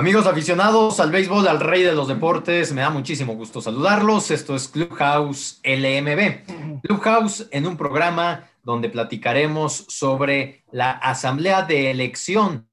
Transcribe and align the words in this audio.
Amigos 0.00 0.26
aficionados 0.26 0.98
al 0.98 1.10
béisbol, 1.10 1.46
al 1.46 1.60
rey 1.60 1.82
de 1.82 1.94
los 1.94 2.08
deportes, 2.08 2.72
me 2.72 2.80
da 2.80 2.88
muchísimo 2.88 3.34
gusto 3.34 3.60
saludarlos. 3.60 4.30
Esto 4.30 4.56
es 4.56 4.66
Clubhouse 4.68 5.60
LMB. 5.62 6.80
Clubhouse 6.80 7.46
en 7.50 7.66
un 7.66 7.76
programa 7.76 8.48
donde 8.62 8.88
platicaremos 8.88 9.84
sobre 9.88 10.64
la 10.72 10.92
asamblea 10.92 11.64
de 11.64 11.90
elección, 11.90 12.66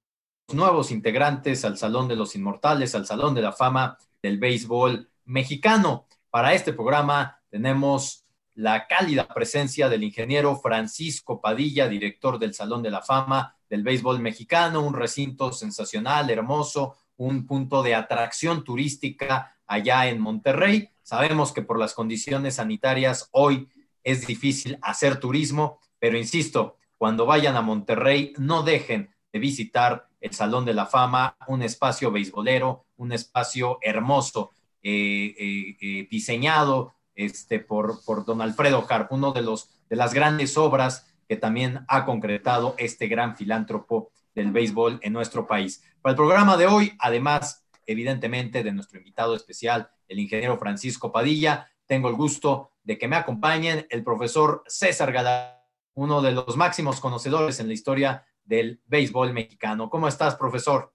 nuevos 0.53 0.89
integrantes 0.89 1.65
al 1.65 1.77
Salón 1.77 2.07
de 2.07 2.15
los 2.15 2.33
Inmortales, 2.33 2.95
al 2.95 3.05
Salón 3.05 3.35
de 3.35 3.41
la 3.41 3.51
Fama 3.51 3.97
del 4.23 4.37
Béisbol 4.37 5.09
Mexicano. 5.25 6.07
Para 6.29 6.53
este 6.53 6.71
programa 6.71 7.41
tenemos 7.49 8.23
la 8.53 8.87
cálida 8.87 9.27
presencia 9.27 9.89
del 9.89 10.05
ingeniero 10.05 10.55
Francisco 10.55 11.41
Padilla, 11.41 11.89
director 11.89 12.39
del 12.39 12.53
Salón 12.53 12.81
de 12.81 12.91
la 12.91 13.01
Fama 13.01 13.53
del 13.69 13.83
Béisbol 13.83 14.21
Mexicano, 14.21 14.79
un 14.79 14.93
recinto 14.93 15.51
sensacional, 15.51 16.29
hermoso, 16.29 16.95
un 17.17 17.45
punto 17.45 17.83
de 17.83 17.95
atracción 17.95 18.63
turística 18.63 19.57
allá 19.65 20.07
en 20.07 20.19
Monterrey. 20.19 20.89
Sabemos 21.03 21.51
que 21.51 21.61
por 21.61 21.79
las 21.79 21.93
condiciones 21.93 22.55
sanitarias 22.55 23.29
hoy 23.31 23.69
es 24.03 24.25
difícil 24.25 24.77
hacer 24.81 25.19
turismo, 25.19 25.79
pero 25.99 26.17
insisto, 26.17 26.77
cuando 26.97 27.25
vayan 27.25 27.55
a 27.55 27.61
Monterrey, 27.61 28.33
no 28.37 28.63
dejen 28.63 29.09
de 29.31 29.39
visitar 29.39 30.07
el 30.21 30.33
Salón 30.33 30.65
de 30.65 30.73
la 30.73 30.85
Fama, 30.85 31.37
un 31.47 31.61
espacio 31.61 32.11
beisbolero, 32.11 32.85
un 32.95 33.11
espacio 33.11 33.79
hermoso, 33.81 34.51
eh, 34.81 35.35
eh, 35.37 35.77
eh, 35.81 36.07
diseñado 36.09 36.93
este, 37.15 37.59
por, 37.59 38.03
por 38.05 38.25
don 38.25 38.41
Alfredo 38.41 38.85
Harp, 38.89 39.11
uno 39.11 39.31
de, 39.31 39.41
los, 39.41 39.69
de 39.89 39.95
las 39.95 40.13
grandes 40.13 40.57
obras 40.57 41.07
que 41.27 41.35
también 41.35 41.85
ha 41.87 42.05
concretado 42.05 42.75
este 42.77 43.07
gran 43.07 43.35
filántropo 43.35 44.11
del 44.37 44.51
béisbol 44.51 44.99
en 45.01 45.13
nuestro 45.13 45.47
país. 45.47 45.83
Para 45.99 46.11
el 46.11 46.15
programa 46.15 46.57
de 46.57 46.67
hoy, 46.67 46.93
además, 46.99 47.67
evidentemente, 47.87 48.63
de 48.63 48.71
nuestro 48.71 48.99
invitado 48.99 49.33
especial, 49.35 49.89
el 50.07 50.19
ingeniero 50.19 50.59
Francisco 50.59 51.11
Padilla, 51.11 51.71
tengo 51.87 52.07
el 52.07 52.15
gusto 52.15 52.73
de 52.83 52.99
que 52.99 53.07
me 53.07 53.15
acompañen 53.15 53.87
el 53.89 54.03
profesor 54.03 54.61
César 54.67 55.11
Galán, 55.11 55.55
uno 55.95 56.21
de 56.21 56.33
los 56.33 56.55
máximos 56.55 56.99
conocedores 56.99 57.59
en 57.59 57.67
la 57.67 57.73
historia 57.73 58.27
del 58.45 58.79
béisbol 58.85 59.33
mexicano. 59.33 59.89
¿Cómo 59.89 60.07
estás, 60.07 60.35
profesor? 60.35 60.93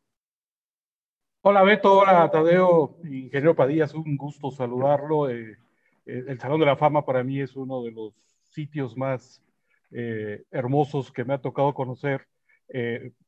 Hola, 1.40 1.64
Beto. 1.64 1.98
Hola, 1.98 2.30
Tadeo. 2.30 2.96
Ingeniero 3.02 3.56
Padilla, 3.56 3.86
es 3.86 3.94
un 3.94 4.16
gusto 4.16 4.52
saludarlo. 4.52 5.28
Eh, 5.28 5.58
eh, 6.06 6.24
el 6.28 6.38
Salón 6.38 6.60
de 6.60 6.66
la 6.66 6.76
Fama 6.76 7.04
para 7.04 7.24
mí 7.24 7.40
es 7.40 7.56
uno 7.56 7.82
de 7.82 7.90
los 7.90 8.14
sitios 8.44 8.96
más 8.96 9.42
eh, 9.90 10.44
hermosos 10.52 11.10
que 11.10 11.24
me 11.24 11.34
ha 11.34 11.38
tocado 11.38 11.74
conocer 11.74 12.28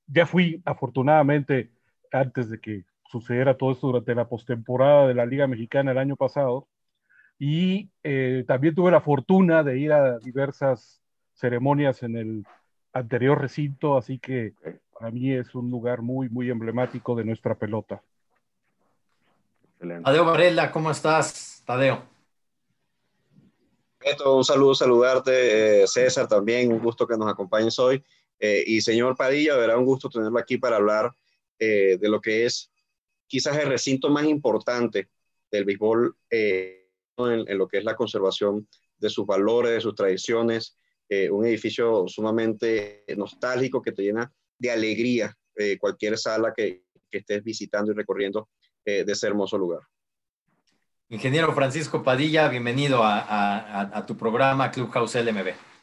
ya 0.06 0.26
fui, 0.26 0.62
afortunadamente, 0.64 1.70
antes 2.12 2.50
de 2.50 2.60
que 2.60 2.84
sucediera 3.10 3.56
todo 3.56 3.72
esto 3.72 3.88
durante 3.88 4.14
la 4.14 4.28
postemporada 4.28 5.06
de 5.06 5.14
la 5.14 5.26
Liga 5.26 5.46
Mexicana 5.46 5.92
el 5.92 5.98
año 5.98 6.16
pasado, 6.16 6.68
y 7.38 7.90
eh, 8.02 8.44
también 8.46 8.74
tuve 8.74 8.90
la 8.90 9.00
fortuna 9.00 9.62
de 9.62 9.78
ir 9.78 9.92
a 9.92 10.18
diversas 10.18 11.02
ceremonias 11.34 12.02
en 12.02 12.16
el 12.16 12.46
anterior 12.92 13.40
recinto, 13.40 13.96
así 13.96 14.18
que 14.18 14.54
para 14.98 15.10
mí 15.10 15.32
es 15.32 15.54
un 15.54 15.70
lugar 15.70 16.02
muy, 16.02 16.28
muy 16.28 16.50
emblemático 16.50 17.14
de 17.16 17.24
nuestra 17.24 17.56
pelota. 17.56 18.00
Tadeo 19.78 20.24
Varela, 20.24 20.70
¿cómo 20.70 20.90
estás, 20.90 21.62
Tadeo? 21.66 22.14
un 24.26 24.44
saludo, 24.44 24.74
saludarte, 24.74 25.82
eh, 25.82 25.86
César, 25.86 26.28
también, 26.28 26.72
un 26.72 26.78
gusto 26.78 27.06
que 27.06 27.16
nos 27.16 27.30
acompañes 27.30 27.78
hoy. 27.78 28.04
Eh, 28.38 28.64
y 28.66 28.80
señor 28.80 29.16
Padilla, 29.16 29.56
verá 29.56 29.78
un 29.78 29.84
gusto 29.84 30.08
tenerlo 30.08 30.38
aquí 30.38 30.58
para 30.58 30.76
hablar 30.76 31.10
eh, 31.58 31.96
de 32.00 32.08
lo 32.08 32.20
que 32.20 32.44
es 32.44 32.70
quizás 33.26 33.56
el 33.58 33.68
recinto 33.68 34.10
más 34.10 34.24
importante 34.26 35.08
del 35.50 35.64
béisbol 35.64 36.16
eh, 36.30 36.88
en, 37.16 37.58
lo 37.58 37.68
que 37.68 37.78
es 37.78 37.84
la 37.84 37.94
conservación 37.94 38.68
de 38.98 39.08
sus 39.08 39.26
valores, 39.26 39.72
de 39.72 39.80
sus 39.80 39.94
tradiciones, 39.94 40.76
un 41.30 41.46
edificio 41.46 42.08
sumamente 42.08 43.04
nostálgico 43.16 43.80
que 43.80 43.92
te 43.92 44.02
llena 44.02 44.32
de 44.58 44.70
alegría 44.70 45.36
cualquier 45.78 46.18
sala 46.18 46.52
que, 46.56 46.82
estés 47.10 47.44
visitando 47.44 47.92
y 47.92 47.94
recorriendo 47.94 48.48
de 48.84 49.04
ese 49.06 49.28
hermoso 49.28 49.56
lugar. 49.56 49.82
Ingeniero 51.08 51.54
Francisco 51.54 52.02
Padilla, 52.02 52.48
bienvenido 52.48 53.04
a, 53.04 53.96
a 53.96 54.06
tu 54.06 54.16
programa 54.16 54.72
Clubhouse 54.72 55.14
LMB. 55.14 55.73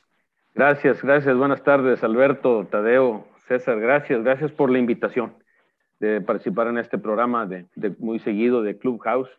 Gracias, 0.53 1.01
gracias. 1.01 1.37
Buenas 1.37 1.63
tardes, 1.63 2.03
Alberto, 2.03 2.67
Tadeo, 2.69 3.25
César. 3.47 3.79
Gracias, 3.79 4.21
gracias 4.21 4.51
por 4.51 4.69
la 4.69 4.79
invitación 4.79 5.33
de 6.01 6.19
participar 6.19 6.67
en 6.67 6.77
este 6.77 6.97
programa 6.97 7.45
de, 7.45 7.67
muy 7.99 8.19
seguido 8.19 8.61
de 8.61 8.77
Clubhouse 8.77 9.29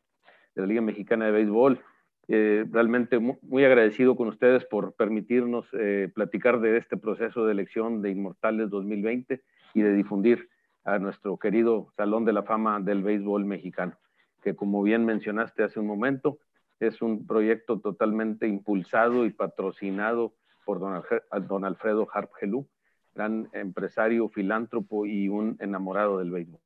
de 0.55 0.63
la 0.63 0.69
Liga 0.69 0.81
Mexicana 0.81 1.27
de 1.27 1.33
Béisbol. 1.33 1.81
Eh, 2.29 2.65
realmente 2.71 3.19
muy, 3.19 3.65
agradecido 3.65 4.17
con 4.17 4.29
ustedes 4.29 4.65
por 4.65 4.95
permitirnos 4.95 5.67
eh, 5.75 6.11
platicar 6.15 6.61
de 6.61 6.79
este 6.79 6.97
proceso 6.97 7.45
de 7.45 7.53
elección 7.53 8.01
de 8.01 8.11
Inmortales 8.11 8.71
2020 8.71 9.43
y 9.75 9.83
de 9.83 9.93
difundir 9.93 10.49
a 10.85 10.99
nuestro 10.99 11.37
querido 11.37 11.89
Salón 11.95 12.25
de 12.25 12.33
la 12.33 12.43
Fama 12.43 12.81
del 12.81 13.03
Béisbol 13.03 13.45
Mexicano, 13.45 13.99
que 14.43 14.57
como 14.57 14.83
bien 14.83 15.05
mencionaste 15.05 15.63
hace 15.63 15.79
un 15.79 15.89
momento, 15.89 16.39
es 16.81 17.03
un 17.03 17.27
proyecto 17.27 17.81
totalmente 17.81 18.47
impulsado 18.47 19.27
y 19.27 19.31
patrocinado 19.31 20.33
por 20.65 20.81
don, 20.81 21.65
Alfredo 21.65 22.09
Harp 22.13 22.33
Gelú, 22.39 22.69
gran 23.15 23.49
empresario, 23.53 24.29
filántropo 24.29 25.07
y 25.07 25.29
un 25.29 25.57
enamorado 25.61 26.19
del 26.19 26.31
béisbol. 26.31 26.61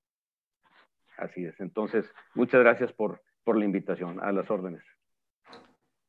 Así 1.17 1.45
es. 1.45 1.59
Entonces, 1.61 2.05
muchas 2.35 2.61
gracias 2.61 2.93
por, 2.93 3.23
por 3.45 3.57
la 3.57 3.65
invitación. 3.65 4.21
A 4.23 4.33
las 4.33 4.51
órdenes. 4.51 4.83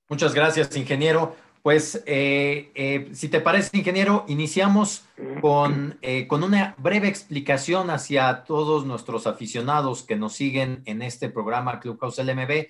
Muchas 0.10 0.34
gracias, 0.34 0.76
ingeniero. 0.76 1.36
Pues, 1.68 2.02
eh, 2.06 2.72
eh, 2.76 3.10
si 3.12 3.28
te 3.28 3.42
parece, 3.42 3.78
ingeniero, 3.78 4.24
iniciamos 4.30 5.06
con, 5.42 5.98
eh, 6.02 6.26
con 6.26 6.44
una 6.44 6.76
breve 6.78 7.10
explicación 7.10 7.90
hacia 7.90 8.46
todos 8.46 8.86
nuestros 8.86 9.28
aficionados 9.28 10.04
que 10.04 10.16
nos 10.16 10.34
siguen 10.34 10.82
en 10.86 11.02
este 11.02 11.30
programa 11.30 11.80
Clubhouse 11.82 12.20
LMB 12.20 12.68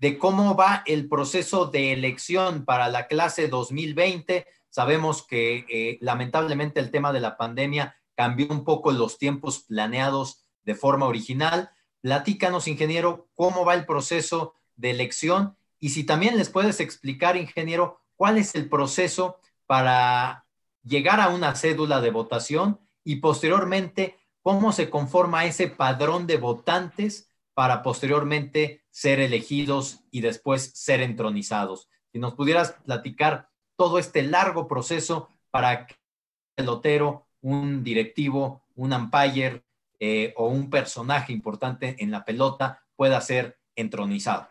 de 0.00 0.18
cómo 0.18 0.56
va 0.56 0.82
el 0.86 1.08
proceso 1.08 1.66
de 1.66 1.92
elección 1.92 2.64
para 2.64 2.88
la 2.88 3.06
clase 3.06 3.48
2020. 3.48 4.46
Sabemos 4.68 5.26
que 5.26 5.64
eh, 5.68 5.98
lamentablemente 6.00 6.80
el 6.80 6.90
tema 6.90 7.12
de 7.12 7.20
la 7.20 7.36
pandemia 7.36 7.96
cambió 8.14 8.48
un 8.50 8.64
poco 8.64 8.92
los 8.92 9.18
tiempos 9.18 9.64
planeados 9.64 10.44
de 10.64 10.74
forma 10.74 11.06
original. 11.06 11.70
Platícanos, 12.00 12.68
ingeniero, 12.68 13.28
cómo 13.34 13.64
va 13.64 13.74
el 13.74 13.86
proceso 13.86 14.54
de 14.76 14.90
elección 14.90 15.56
y 15.78 15.90
si 15.90 16.04
también 16.04 16.36
les 16.36 16.48
puedes 16.48 16.80
explicar, 16.80 17.36
ingeniero, 17.36 18.00
cuál 18.16 18.38
es 18.38 18.54
el 18.54 18.68
proceso 18.68 19.38
para 19.66 20.46
llegar 20.82 21.20
a 21.20 21.28
una 21.28 21.54
cédula 21.54 22.00
de 22.00 22.10
votación 22.10 22.80
y 23.04 23.16
posteriormente 23.16 24.16
cómo 24.42 24.72
se 24.72 24.88
conforma 24.88 25.44
ese 25.44 25.68
padrón 25.68 26.26
de 26.26 26.38
votantes 26.38 27.30
para 27.54 27.82
posteriormente 27.82 28.82
ser 28.96 29.20
elegidos 29.20 30.02
y 30.10 30.22
después 30.22 30.72
ser 30.74 31.02
entronizados. 31.02 31.90
Si 32.12 32.18
nos 32.18 32.32
pudieras 32.32 32.72
platicar 32.86 33.50
todo 33.76 33.98
este 33.98 34.22
largo 34.22 34.66
proceso 34.66 35.28
para 35.50 35.86
que 35.86 35.92
el 35.92 36.64
pelotero, 36.64 37.26
un 37.42 37.84
directivo, 37.84 38.62
un 38.74 38.94
umpire 38.94 39.64
eh, 40.00 40.32
o 40.38 40.48
un 40.48 40.70
personaje 40.70 41.30
importante 41.34 41.96
en 41.98 42.10
la 42.10 42.24
pelota 42.24 42.84
pueda 42.96 43.20
ser 43.20 43.58
entronizado. 43.74 44.48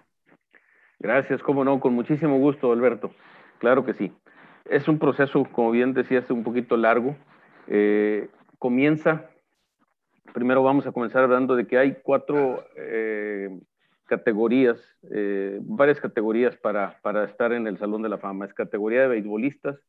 Gracias, 0.99 1.41
cómo 1.41 1.63
no, 1.63 1.79
con 1.79 1.95
muchísimo 1.95 2.37
gusto, 2.37 2.71
Alberto. 2.71 3.15
Claro 3.57 3.83
que 3.83 3.95
sí. 3.95 4.13
Es 4.65 4.87
un 4.87 4.99
proceso, 4.99 5.43
como 5.53 5.71
bien 5.71 5.95
decías, 5.95 6.29
un 6.29 6.43
poquito 6.43 6.77
largo. 6.77 7.15
Eh, 7.65 8.29
comienza 8.59 9.27
primero 10.35 10.61
vamos 10.61 10.85
a 10.85 10.91
comenzar 10.91 11.23
hablando 11.23 11.55
de 11.55 11.65
que 11.65 11.77
hay 11.77 11.97
cuatro 12.03 12.65
eh, 12.75 13.49
categorías, 14.05 14.79
eh, 15.11 15.59
varias 15.61 15.99
categorías 15.99 16.55
para, 16.57 16.99
para, 17.01 17.25
estar 17.25 17.51
en 17.53 17.67
el 17.67 17.77
Salón 17.77 18.01
de 18.01 18.09
la 18.09 18.17
Fama. 18.17 18.45
Es 18.45 18.53
categoría 18.53 19.01
de 19.01 19.07
beisbolistas, 19.07 19.79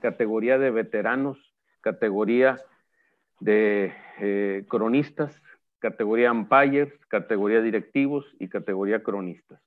categoría 0.00 0.58
de 0.58 0.70
veteranos, 0.70 1.38
categoría 1.80 2.60
de 3.40 3.92
eh, 4.20 4.64
cronistas, 4.68 5.40
categoría 5.78 6.32
umpires, 6.32 6.92
categoría 7.08 7.62
directivos 7.62 8.26
y 8.38 8.48
categoría 8.48 9.02
cronistas. 9.02 9.60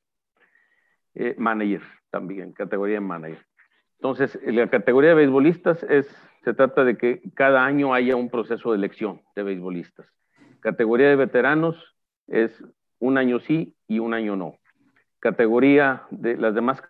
managers 1.38 1.85
también, 2.09 2.53
categoría 2.53 2.95
de 2.95 3.01
manager. 3.01 3.45
Entonces, 4.03 4.38
la 4.45 4.67
categoría 4.69 5.11
de 5.11 5.15
beisbolistas 5.15 5.81
es, 5.83 6.13
se 6.44 6.53
trata 6.53 6.83
de 6.83 6.97
que 6.97 7.21
cada 7.35 7.63
año 7.63 7.94
haya 7.94 8.15
un 8.15 8.29
proceso 8.29 8.71
de 8.71 8.77
elección 8.77 9.21
de 9.35 9.44
beisbolistas. 9.44 10.05
Categoría 10.59 11.07
de 11.09 11.15
veteranos 11.15 11.95
es 12.27 12.63
un 13.03 13.17
año 13.17 13.41
sí 13.41 13.75
y 13.85 14.00
un 14.00 14.13
año 14.13 14.38
no. 14.38 14.55
Categoría 15.19 16.03
de 16.09 16.38
las 16.38 16.55
demás, 16.55 16.81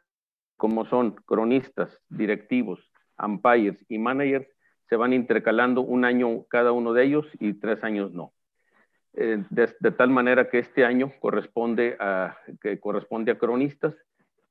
como 0.58 0.86
son 0.86 1.16
cronistas, 1.26 1.90
directivos, 2.08 2.80
umpires 3.18 3.84
y 3.90 3.98
managers, 3.98 4.48
se 4.90 4.96
van 4.96 5.12
intercalando 5.12 5.82
un 5.82 6.06
año 6.06 6.44
cada 6.50 6.72
uno 6.72 6.94
de 6.94 7.06
ellos 7.06 7.26
y 7.40 7.54
tres 7.54 7.84
años 7.84 8.14
no. 8.14 8.32
eh, 9.16 9.44
de, 9.50 9.92
tal 9.92 10.12
manera 10.12 10.50
que 10.52 10.60
este 10.60 10.86
año 10.86 11.12
corresponde 11.20 11.98
a, 12.00 12.38
que 12.62 12.80
corresponde 12.80 13.32
a 13.32 13.40
cronistas, 13.40 13.96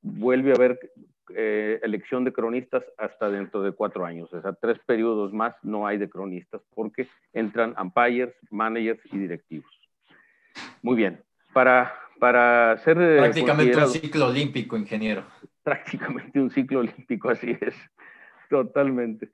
vuelve 0.01 0.51
a 0.51 0.55
haber 0.55 0.79
eh, 1.33 1.79
elección 1.81 2.25
de 2.25 2.33
cronistas 2.33 2.83
hasta 2.97 3.29
dentro 3.29 3.61
de 3.61 3.71
cuatro 3.71 4.05
años, 4.05 4.33
o 4.33 4.41
sea, 4.41 4.51
tres 4.51 4.79
periodos 4.85 5.31
más 5.31 5.55
no 5.63 5.87
hay 5.87 5.97
de 5.97 6.09
cronistas 6.09 6.61
porque 6.75 7.07
entran 7.31 7.73
umpires, 7.79 8.35
managers 8.51 9.01
y 9.13 9.17
directivos. 9.17 9.71
Muy 10.81 10.95
bien, 10.97 11.23
para, 11.53 11.93
para 12.19 12.77
ser... 12.77 12.97
Eh, 12.99 13.17
prácticamente 13.17 13.77
un 13.77 13.87
ciclo 13.87 14.27
olímpico, 14.27 14.77
ingeniero. 14.77 15.23
Prácticamente 15.63 16.39
un 16.39 16.49
ciclo 16.49 16.79
olímpico, 16.79 17.29
así 17.29 17.57
es, 17.61 17.75
totalmente. 18.49 19.29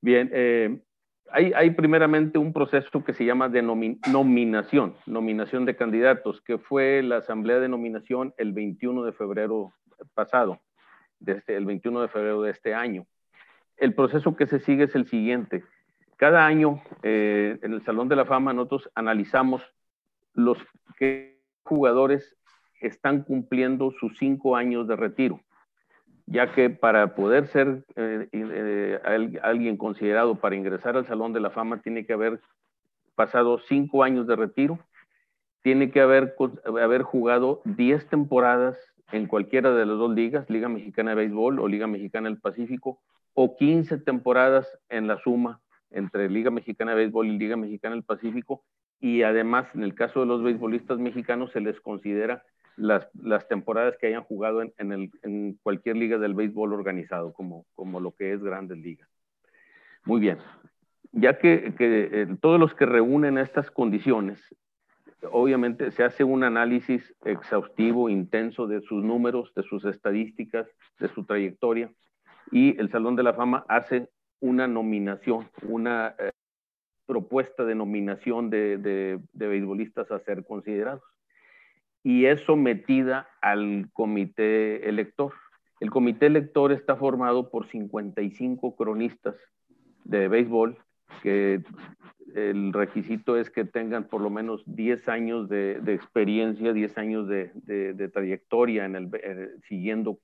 Bien, 0.00 0.30
eh, 0.32 0.78
hay, 1.30 1.70
primeramente 1.70 2.38
un 2.38 2.52
proceso 2.52 3.04
que 3.04 3.12
se 3.12 3.24
llama 3.24 3.48
de 3.48 3.62
nominación, 3.62 4.94
nominación 5.06 5.64
de 5.64 5.76
candidatos, 5.76 6.40
que 6.40 6.58
fue 6.58 7.02
la 7.02 7.18
asamblea 7.18 7.58
de 7.58 7.68
nominación 7.68 8.32
el 8.38 8.52
21 8.52 9.04
de 9.04 9.12
febrero 9.12 9.72
pasado, 10.14 10.60
desde 11.18 11.40
este, 11.40 11.56
el 11.56 11.66
21 11.66 12.02
de 12.02 12.08
febrero 12.08 12.42
de 12.42 12.52
este 12.52 12.74
año. 12.74 13.06
El 13.76 13.94
proceso 13.94 14.36
que 14.36 14.46
se 14.46 14.60
sigue 14.60 14.84
es 14.84 14.94
el 14.94 15.06
siguiente. 15.06 15.64
Cada 16.16 16.46
año 16.46 16.82
eh, 17.02 17.58
en 17.60 17.72
el 17.72 17.84
Salón 17.84 18.08
de 18.08 18.16
la 18.16 18.24
Fama 18.24 18.52
nosotros 18.52 18.90
analizamos 18.94 19.62
los 20.32 20.58
que 20.98 21.35
jugadores 21.66 22.36
están 22.80 23.22
cumpliendo 23.22 23.92
sus 23.92 24.16
cinco 24.18 24.56
años 24.56 24.86
de 24.88 24.96
retiro 24.96 25.40
ya 26.26 26.52
que 26.52 26.70
para 26.70 27.14
poder 27.14 27.46
ser 27.48 27.84
eh, 27.94 28.28
eh, 28.32 29.38
alguien 29.42 29.76
considerado 29.76 30.34
para 30.34 30.56
ingresar 30.56 30.96
al 30.96 31.06
Salón 31.06 31.32
de 31.32 31.40
la 31.40 31.50
Fama 31.50 31.80
tiene 31.80 32.04
que 32.04 32.12
haber 32.12 32.40
pasado 33.14 33.58
cinco 33.68 34.02
años 34.02 34.26
de 34.26 34.36
retiro, 34.36 34.78
tiene 35.62 35.90
que 35.90 36.00
haber, 36.00 36.34
haber 36.64 37.02
jugado 37.02 37.62
diez 37.64 38.06
temporadas 38.08 38.76
en 39.12 39.26
cualquiera 39.26 39.72
de 39.72 39.86
las 39.86 39.96
dos 39.96 40.12
ligas, 40.12 40.50
Liga 40.50 40.68
Mexicana 40.68 41.10
de 41.10 41.16
Béisbol 41.16 41.60
o 41.60 41.68
Liga 41.68 41.86
Mexicana 41.86 42.28
del 42.28 42.40
Pacífico, 42.40 43.00
o 43.34 43.56
15 43.56 43.98
temporadas 43.98 44.66
en 44.88 45.06
la 45.06 45.18
suma 45.18 45.60
entre 45.90 46.28
Liga 46.28 46.50
Mexicana 46.50 46.92
de 46.92 46.98
Béisbol 46.98 47.28
y 47.28 47.38
Liga 47.38 47.56
Mexicana 47.56 47.94
del 47.94 48.04
Pacífico, 48.04 48.64
y 49.00 49.22
además 49.22 49.66
en 49.74 49.82
el 49.82 49.94
caso 49.94 50.20
de 50.20 50.26
los 50.26 50.42
beisbolistas 50.42 50.98
mexicanos 50.98 51.52
se 51.52 51.60
les 51.60 51.80
considera 51.80 52.44
las, 52.76 53.08
las 53.14 53.48
temporadas 53.48 53.96
que 53.98 54.08
hayan 54.08 54.22
jugado 54.22 54.62
en, 54.62 54.72
en, 54.78 55.54
cualquier 55.62 55.96
liga 55.96 56.18
del 56.18 56.34
béisbol 56.34 56.72
organizado, 56.72 57.32
como, 57.32 57.64
como 57.74 58.00
lo 58.00 58.12
que 58.12 58.32
es 58.32 58.42
Grandes 58.42 58.78
Ligas. 58.78 59.08
Muy 60.04 60.20
bien. 60.20 60.38
Ya 61.12 61.38
que, 61.38 61.74
que 61.76 62.08
eh, 62.12 62.26
todos 62.40 62.60
los 62.60 62.74
que 62.74 62.84
reúnen 62.84 63.38
estas 63.38 63.70
condiciones, 63.70 64.42
obviamente 65.30 65.90
se 65.90 66.04
hace 66.04 66.24
un 66.24 66.44
análisis 66.44 67.14
exhaustivo, 67.24 68.10
intenso 68.10 68.66
de 68.66 68.82
sus 68.82 69.02
números, 69.02 69.52
de 69.54 69.62
sus 69.62 69.84
estadísticas, 69.86 70.68
de 70.98 71.08
su 71.08 71.24
trayectoria, 71.24 71.90
y 72.50 72.78
el 72.78 72.90
Salón 72.90 73.16
de 73.16 73.22
la 73.22 73.34
Fama 73.34 73.64
hace 73.68 74.08
una 74.40 74.68
nominación, 74.68 75.48
una 75.62 76.14
eh, 76.18 76.30
propuesta 77.06 77.64
de 77.64 77.74
nominación 77.74 78.50
de, 78.50 78.78
de, 78.78 79.20
de 79.32 79.46
beisbolistas 79.48 80.10
a 80.10 80.18
ser 80.20 80.44
considerados 80.44 81.02
y 82.06 82.26
es 82.26 82.40
sometida 82.42 83.28
al 83.40 83.88
comité 83.92 84.88
elector. 84.88 85.32
El 85.80 85.90
comité 85.90 86.26
elector 86.26 86.70
está 86.70 86.94
formado 86.94 87.50
por 87.50 87.66
55 87.66 88.76
cronistas 88.76 89.34
de 90.04 90.28
béisbol, 90.28 90.78
que 91.24 91.64
el 92.36 92.72
requisito 92.72 93.36
es 93.36 93.50
que 93.50 93.64
tengan 93.64 94.04
por 94.04 94.20
lo 94.20 94.30
menos 94.30 94.62
10 94.66 95.08
años 95.08 95.48
de, 95.48 95.80
experiencia, 95.88 96.72
10 96.72 96.96
años 96.96 97.26
de, 97.26 98.10
trayectoria 98.12 98.84
en 98.84 98.94
el, 98.94 99.10
eh, 99.20 99.50
siguiendo 99.68 100.20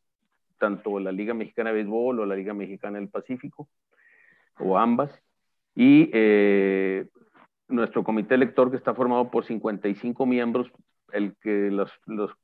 tanto 0.59 1.01
la 1.01 1.11
Liga 1.11 1.35
Mexicana 1.35 1.71
de 1.71 1.77
Béisbol 1.79 2.21
o 2.21 2.27
la 2.27 2.37
Liga 2.37 2.55
Mexicana 2.55 3.01
del 3.01 3.09
Pacífico, 3.09 3.69
o 4.61 4.79
ambas. 4.79 5.21
Y 5.75 6.11
eh, 6.13 7.07
nuestro 7.69 8.05
comité 8.05 8.35
elector, 8.35 8.71
que 8.71 8.77
está 8.77 8.95
formado 8.95 9.31
por 9.31 9.45
55 9.45 10.27
miembros, 10.27 10.71
el 11.13 11.35
que 11.41 11.71
los, 11.71 11.93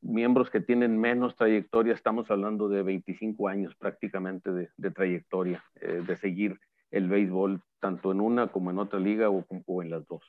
miembros 0.00 0.50
que 0.50 0.60
tienen 0.60 0.98
menos 0.98 1.36
trayectoria, 1.36 1.94
estamos 1.94 2.30
hablando 2.30 2.68
de 2.68 2.82
25 2.82 3.48
años 3.48 3.74
prácticamente 3.76 4.50
de, 4.52 4.90
trayectoria, 4.90 5.62
eh, 5.80 6.02
de 6.06 6.16
seguir 6.16 6.58
el 6.90 7.08
béisbol 7.08 7.60
tanto 7.80 8.12
en 8.12 8.20
una 8.20 8.48
como 8.48 8.70
en 8.70 8.78
otra 8.78 8.98
liga 8.98 9.30
o, 9.30 9.44
en 9.82 9.90
las 9.90 10.06
dos. 10.06 10.22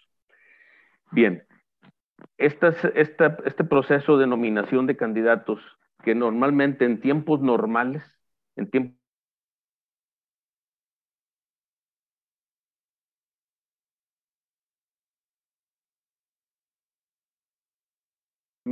Bien, 1.12 1.44
este 2.38 3.64
proceso 3.64 4.18
de 4.18 4.28
nominación 4.28 4.86
de 4.88 4.98
candidatos 4.98 5.60
que 6.04 6.16
normalmente 6.16 6.86
en 6.86 7.02
tiempos 7.02 7.42
normales, 7.42 8.04
en 8.56 8.70
tiempos 8.70 8.99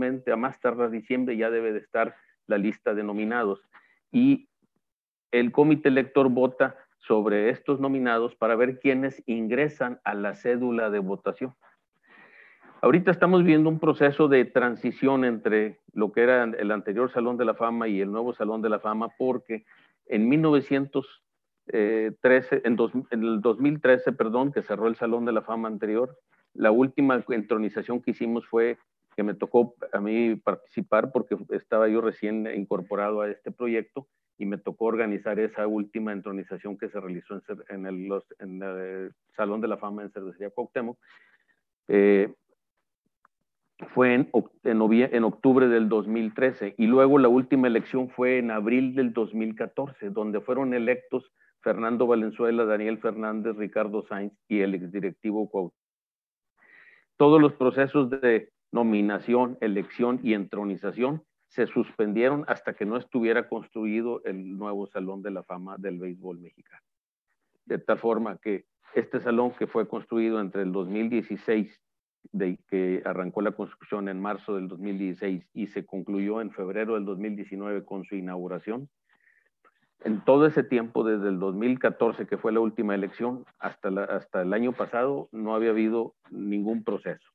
a 0.03 0.35
más 0.35 0.59
tardar 0.59 0.89
diciembre 0.89 1.37
ya 1.37 1.49
debe 1.49 1.73
de 1.73 1.79
estar 1.79 2.15
la 2.47 2.57
lista 2.57 2.93
de 2.93 3.03
nominados. 3.03 3.61
Y 4.11 4.49
el 5.31 5.51
comité 5.51 5.89
elector 5.89 6.29
vota 6.29 6.75
sobre 6.99 7.49
estos 7.49 7.79
nominados 7.79 8.35
para 8.35 8.55
ver 8.55 8.79
quiénes 8.79 9.21
ingresan 9.25 9.99
a 10.03 10.13
la 10.13 10.35
cédula 10.35 10.89
de 10.89 10.99
votación. 10.99 11.53
Ahorita 12.81 13.11
estamos 13.11 13.43
viendo 13.43 13.69
un 13.69 13.79
proceso 13.79 14.27
de 14.27 14.45
transición 14.45 15.25
entre 15.25 15.79
lo 15.93 16.11
que 16.11 16.21
era 16.21 16.43
el 16.43 16.71
anterior 16.71 17.11
Salón 17.11 17.37
de 17.37 17.45
la 17.45 17.55
Fama 17.55 17.87
y 17.87 18.01
el 18.01 18.11
nuevo 18.11 18.33
Salón 18.33 18.61
de 18.61 18.69
la 18.69 18.79
Fama, 18.79 19.09
porque 19.17 19.65
en 20.05 20.29
1913, 20.29 22.61
en, 22.63 22.77
en 23.09 23.23
el 23.23 23.41
2013, 23.41 24.11
perdón, 24.13 24.51
que 24.51 24.61
cerró 24.61 24.87
el 24.87 24.95
Salón 24.95 25.25
de 25.25 25.31
la 25.31 25.41
Fama 25.41 25.67
anterior, 25.67 26.19
la 26.53 26.71
última 26.71 27.21
entronización 27.29 28.01
que 28.01 28.11
hicimos 28.11 28.47
fue 28.47 28.77
que 29.17 29.23
me 29.23 29.33
tocó 29.33 29.73
a 29.91 29.99
mí 29.99 30.35
participar 30.35 31.11
porque 31.11 31.35
estaba 31.49 31.89
yo 31.89 32.01
recién 32.01 32.47
incorporado 32.55 33.21
a 33.21 33.31
este 33.31 33.51
proyecto 33.51 34.07
y 34.37 34.45
me 34.45 34.59
tocó 34.59 34.85
organizar 34.85 35.39
esa 35.39 35.65
última 35.65 36.11
entronización 36.11 36.77
que 36.77 36.87
se 36.87 36.99
realizó 36.99 37.41
en, 37.69 37.87
el, 37.87 39.11
Salón 39.35 39.59
de 39.59 39.67
la 39.67 39.77
Fama 39.77 40.03
en 40.03 40.11
Cervecería 40.11 40.51
Cuauhtémoc. 40.51 40.99
Eh, 41.87 42.31
fue 43.95 44.13
en, 44.13 44.29
en, 44.63 45.23
octubre 45.23 45.67
del 45.67 45.89
2013 45.89 46.75
y 46.77 46.85
luego 46.85 47.17
la 47.17 47.27
última 47.27 47.65
elección 47.65 48.11
fue 48.11 48.37
en 48.37 48.51
abril 48.51 48.93
del 48.93 49.13
2014, 49.13 50.11
donde 50.11 50.41
fueron 50.41 50.75
electos 50.75 51.31
Fernando 51.61 52.05
Valenzuela, 52.05 52.65
Daniel 52.65 52.99
Fernández, 52.99 53.55
Ricardo 53.55 54.05
Sainz 54.05 54.33
y 54.47 54.59
el 54.59 54.75
exdirectivo 54.75 55.49
Cuauhtémoc. 55.49 55.73
Todos 57.17 57.41
los 57.41 57.53
procesos 57.53 58.11
de 58.11 58.51
nominación, 58.71 59.57
elección 59.61 60.19
y 60.23 60.33
entronización 60.33 61.23
se 61.47 61.67
suspendieron 61.67 62.43
hasta 62.47 62.73
que 62.73 62.85
no 62.85 62.97
estuviera 62.97 63.47
construido 63.47 64.21
el 64.25 64.57
nuevo 64.57 64.87
Salón 64.87 65.21
de 65.21 65.31
la 65.31 65.43
Fama 65.43 65.77
del 65.77 65.99
Béisbol 65.99 66.39
Mexicano. 66.39 66.81
De 67.65 67.77
tal 67.77 67.97
forma 67.97 68.37
que 68.37 68.65
este 68.93 69.19
salón 69.19 69.51
que 69.51 69.67
fue 69.67 69.87
construido 69.87 70.39
entre 70.39 70.61
el 70.63 70.71
2016, 70.71 71.81
de 72.31 72.59
que 72.69 73.01
arrancó 73.05 73.41
la 73.41 73.53
construcción 73.53 74.09
en 74.09 74.19
marzo 74.19 74.55
del 74.55 74.67
2016 74.67 75.47
y 75.53 75.67
se 75.67 75.85
concluyó 75.85 76.41
en 76.41 76.51
febrero 76.51 76.95
del 76.95 77.05
2019 77.05 77.85
con 77.85 78.03
su 78.03 78.15
inauguración, 78.15 78.89
en 80.03 80.23
todo 80.23 80.45
ese 80.45 80.63
tiempo, 80.63 81.03
desde 81.03 81.29
el 81.29 81.39
2014, 81.39 82.27
que 82.27 82.37
fue 82.37 82.51
la 82.51 82.59
última 82.59 82.93
elección, 82.93 83.45
hasta, 83.57 83.89
hasta 84.03 84.41
el 84.43 84.53
año 84.53 84.71
pasado, 84.73 85.27
no 85.31 85.55
había 85.55 85.71
habido 85.71 86.13
ningún 86.29 86.83
proceso. 86.83 87.27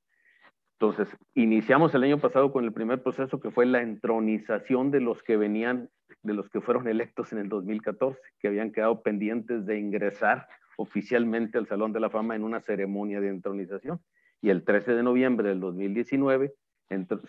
Entonces, 0.83 1.17
iniciamos 1.37 1.95
el 1.95 2.03
año 2.03 2.19
pasado 2.19 2.51
con 2.51 2.65
el 2.65 2.73
primer 2.73 3.05
proceso 3.05 3.39
que 3.39 3.53
fue 3.53 3.67
la 3.67 3.83
entronización 3.83 4.91
de 4.91 5.01
los 5.01 5.23
que 5.23 5.37
venían, 5.37 5.91
de 6.25 6.35
los 6.35 6.51
que 6.51 6.61
fueron 6.61 6.89
electos 6.89 7.33
en 7.33 7.39
el 7.39 7.49
2014, 7.49 8.19
que 8.41 8.49
habían 8.49 8.73
quedado 8.73 9.01
pendientes 9.01 9.65
de 9.65 9.79
ingresar 9.79 10.49
oficialmente 10.77 11.57
al 11.57 11.69
Salón 11.69 11.93
de 11.93 12.01
la 12.01 12.11
Fama 12.11 12.35
en 12.35 12.43
una 12.43 12.61
ceremonia 12.61 13.21
de 13.21 13.29
entronización. 13.29 14.01
Y 14.41 14.51
el 14.51 14.65
13 14.65 14.95
de 14.95 15.05
noviembre 15.05 15.51
del 15.51 15.61
2019 15.61 16.53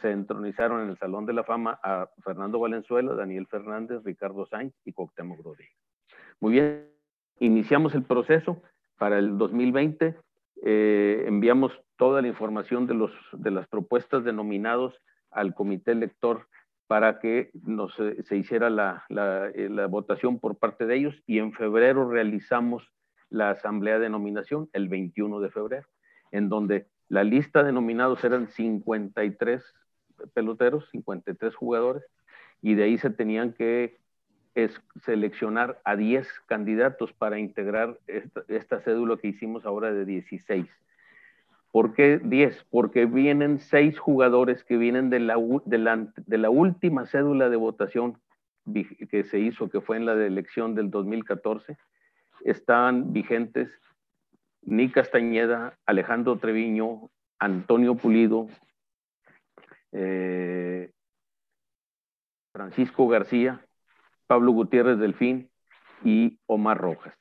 se 0.01 0.09
entronizaron 0.09 0.81
en 0.81 0.89
el 0.89 0.97
Salón 0.97 1.27
de 1.27 1.33
la 1.33 1.43
Fama 1.43 1.79
a 1.83 2.09
Fernando 2.23 2.57
Valenzuela, 2.57 3.13
Daniel 3.13 3.45
Fernández, 3.45 4.01
Ricardo 4.03 4.47
Sainz 4.47 4.73
y 4.83 4.93
Cuauhtémoc 4.93 5.43
Rodríguez. 5.43 5.77
Muy 6.39 6.53
bien, 6.53 6.87
iniciamos 7.37 7.93
el 7.93 8.01
proceso 8.01 8.63
para 8.97 9.19
el 9.19 9.37
2020 9.37 10.15
eh, 10.61 11.25
enviamos 11.27 11.71
toda 11.97 12.21
la 12.21 12.27
información 12.27 12.87
de, 12.87 12.93
los, 12.93 13.11
de 13.33 13.51
las 13.51 13.67
propuestas 13.67 14.23
de 14.23 14.33
nominados 14.33 14.93
al 15.31 15.53
comité 15.53 15.91
elector 15.91 16.47
para 16.87 17.19
que 17.19 17.51
eh, 17.99 18.23
se 18.23 18.37
hiciera 18.37 18.69
la, 18.69 19.05
eh, 19.09 19.69
la, 19.69 19.87
votación 19.87 20.39
por 20.39 20.57
parte 20.57 20.85
de 20.85 20.95
ellos 20.95 21.15
y 21.25 21.39
en 21.39 21.53
febrero 21.53 22.09
realizamos 22.09 22.91
la 23.29 23.49
asamblea 23.49 23.99
de 23.99 24.09
nominación, 24.09 24.69
el 24.73 24.89
21 24.89 25.39
de 25.39 25.49
febrero, 25.49 25.87
en 26.31 26.49
donde 26.49 26.87
La 27.09 27.23
lista 27.23 27.63
de 27.63 27.71
nominados 27.71 28.23
eran 28.23 28.47
53 28.47 29.63
peloteros, 30.33 30.89
53 30.91 31.55
jugadores, 31.55 32.03
y 32.61 32.75
de 32.75 32.83
ahí 32.83 32.97
se 32.97 33.09
tenían 33.09 33.53
que 33.53 33.99
seleccionar 35.01 35.81
a 35.83 35.95
10 35.95 36.27
candidatos 36.45 37.13
para 37.13 37.39
integrar 37.39 37.97
esta, 38.47 38.79
cédula 38.81 39.17
que 39.17 39.29
hicimos 39.29 39.65
ahora 39.65 39.91
de 39.91 40.05
16. 40.05 40.67
¿Por 41.71 41.93
qué 41.93 42.19
10? 42.23 42.65
Porque 42.69 43.05
vienen 43.05 43.59
seis 43.59 43.97
jugadores 43.97 44.63
que 44.63 44.77
vienen 44.77 45.09
de 45.09 45.19
la, 45.19 45.37
de 45.65 46.37
la 46.37 46.49
última 46.51 47.05
cédula 47.07 47.49
de 47.49 47.55
votación 47.55 48.19
que 49.09 49.23
se 49.23 49.39
hizo, 49.39 49.69
que 49.69 49.81
fue 49.81 49.97
en 49.97 50.05
la 50.05 50.13
elección 50.13 50.75
del 50.75 50.89
2014, 50.89 51.77
están 52.43 53.11
vigentes 53.11 53.69
Nick 54.61 54.93
Castañeda, 54.93 55.77
Alejandro 55.85 56.37
Treviño, 56.37 57.09
Antonio 57.39 57.95
Pulido, 57.95 58.47
eh, 59.91 60.91
Francisco 62.53 63.07
García, 63.07 63.65
Pablo 64.27 64.51
Gutiérrez 64.51 64.97
Delfín 64.99 65.49
y 66.03 66.39
Omar 66.45 66.79
Rojas. 66.79 67.13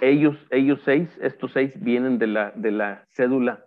Ellos, 0.00 0.36
ellos 0.50 0.80
seis, 0.84 1.16
estos 1.22 1.52
seis 1.52 1.72
vienen 1.80 2.18
de 2.18 2.26
la, 2.26 2.50
de 2.52 2.70
la 2.72 3.06
cédula 3.10 3.66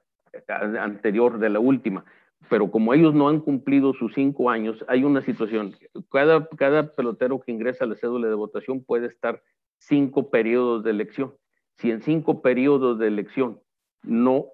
anterior, 0.79 1.39
de 1.39 1.49
la 1.49 1.59
última, 1.59 2.03
pero 2.49 2.69
como 2.69 2.93
ellos 2.93 3.13
no 3.13 3.29
han 3.29 3.39
cumplido 3.39 3.93
sus 3.93 4.13
cinco 4.13 4.49
años, 4.49 4.83
hay 4.87 5.03
una 5.03 5.21
situación. 5.21 5.75
Cada, 6.11 6.47
cada 6.57 6.93
pelotero 6.93 7.39
que 7.39 7.51
ingresa 7.51 7.85
a 7.85 7.87
la 7.87 7.95
cédula 7.95 8.27
de 8.27 8.35
votación 8.35 8.83
puede 8.83 9.07
estar 9.07 9.41
cinco 9.77 10.29
periodos 10.29 10.83
de 10.83 10.91
elección. 10.91 11.33
Si 11.77 11.91
en 11.91 12.01
cinco 12.01 12.41
periodos 12.41 12.99
de 12.99 13.07
elección 13.07 13.61
no 14.03 14.47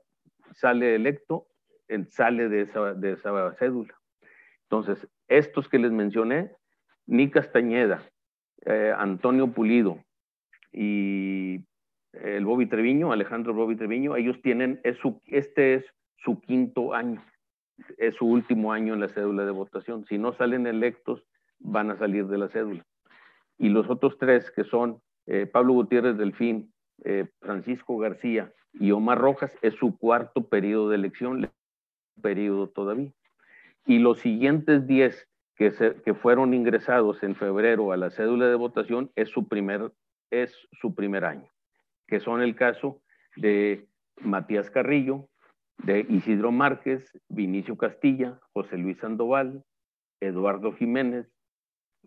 sale 0.53 0.95
electo, 0.95 1.47
sale 2.09 2.47
de 2.47 2.61
esa, 2.61 2.93
de 2.93 3.13
esa 3.13 3.53
cédula. 3.53 3.93
Entonces, 4.63 5.07
estos 5.27 5.67
que 5.67 5.79
les 5.79 5.91
mencioné, 5.91 6.51
Ni 7.07 7.29
Castañeda, 7.29 8.03
eh, 8.65 8.93
Antonio 8.97 9.51
Pulido 9.51 9.99
y 10.71 11.61
el 12.13 12.45
Bobby 12.45 12.67
Treviño, 12.67 13.11
Alejandro 13.11 13.53
Bobby 13.53 13.75
Treviño, 13.75 14.15
ellos 14.15 14.41
tienen, 14.41 14.79
es 14.83 14.97
su, 14.97 15.21
este 15.27 15.75
es 15.75 15.85
su 16.17 16.39
quinto 16.41 16.93
año, 16.93 17.23
es 17.97 18.15
su 18.15 18.27
último 18.27 18.73
año 18.73 18.93
en 18.93 18.99
la 18.99 19.09
cédula 19.09 19.45
de 19.45 19.51
votación. 19.51 20.05
Si 20.05 20.17
no 20.17 20.33
salen 20.33 20.67
electos, 20.67 21.23
van 21.59 21.91
a 21.91 21.97
salir 21.97 22.27
de 22.27 22.37
la 22.37 22.49
cédula. 22.49 22.85
Y 23.57 23.69
los 23.69 23.89
otros 23.89 24.17
tres, 24.17 24.51
que 24.51 24.63
son 24.63 25.01
eh, 25.27 25.45
Pablo 25.45 25.73
Gutiérrez 25.73 26.17
Delfín, 26.17 26.73
eh, 27.03 27.27
Francisco 27.39 27.97
García 27.97 28.51
y 28.73 28.91
Omar 28.91 29.19
Rojas, 29.19 29.55
es 29.61 29.75
su 29.75 29.97
cuarto 29.97 30.47
periodo 30.47 30.89
de 30.89 30.95
elección, 30.95 31.49
periodo 32.21 32.67
todavía. 32.69 33.11
Y 33.85 33.99
los 33.99 34.19
siguientes 34.19 34.85
10 34.87 35.27
que, 35.55 36.13
fueron 36.13 36.53
ingresados 36.53 37.21
en 37.23 37.35
febrero 37.35 37.91
a 37.91 37.97
la 37.97 38.09
cédula 38.09 38.47
de 38.47 38.55
votación 38.55 39.11
es 39.15 39.29
su 39.29 39.47
primer, 39.47 39.91
es 40.31 40.55
su 40.79 40.95
primer 40.95 41.25
año, 41.25 41.49
que 42.07 42.19
son 42.19 42.41
el 42.41 42.55
caso 42.55 43.01
de 43.35 43.85
Matías 44.19 44.69
Carrillo, 44.69 45.27
de 45.77 46.05
Isidro 46.09 46.51
Márquez, 46.51 47.11
Vinicio 47.29 47.77
Castilla, 47.77 48.39
José 48.53 48.77
Luis 48.77 48.97
Sandoval, 48.99 49.63
Eduardo 50.19 50.73
Jiménez, 50.73 51.27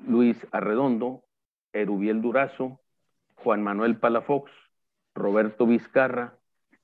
Luis 0.07 0.47
Arredondo, 0.53 1.23
Erubiel 1.73 2.23
Durazo, 2.23 2.81
Juan 3.37 3.63
Manuel 3.63 3.97
Palafox, 3.97 4.51
Roberto 5.15 5.67
Vizcarra 5.67 6.35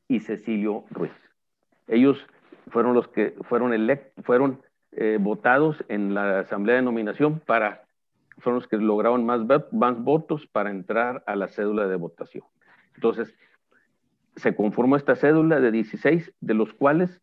y 0.08 0.20
Cecilio 0.20 0.84
Ruiz. 0.90 1.12
Ellos 1.86 2.24
fueron 2.70 2.94
los 2.94 3.08
que 3.08 3.34
fueron, 3.48 3.72
fueron 4.24 4.60
eh, 4.92 5.18
votados 5.20 5.84
en 5.88 6.14
la 6.14 6.40
asamblea 6.40 6.76
de 6.76 6.82
nominación 6.82 7.40
para, 7.40 7.84
fueron 8.38 8.60
los 8.60 8.68
que 8.68 8.76
lograron 8.76 9.24
más, 9.24 9.40
más 9.72 10.02
votos 10.02 10.46
para 10.46 10.70
entrar 10.70 11.22
a 11.26 11.36
la 11.36 11.48
cédula 11.48 11.86
de 11.86 11.96
votación. 11.96 12.44
Entonces, 12.94 13.34
se 14.36 14.54
conformó 14.54 14.96
esta 14.96 15.16
cédula 15.16 15.60
de 15.60 15.70
16, 15.70 16.32
de 16.40 16.54
los 16.54 16.72
cuales 16.72 17.20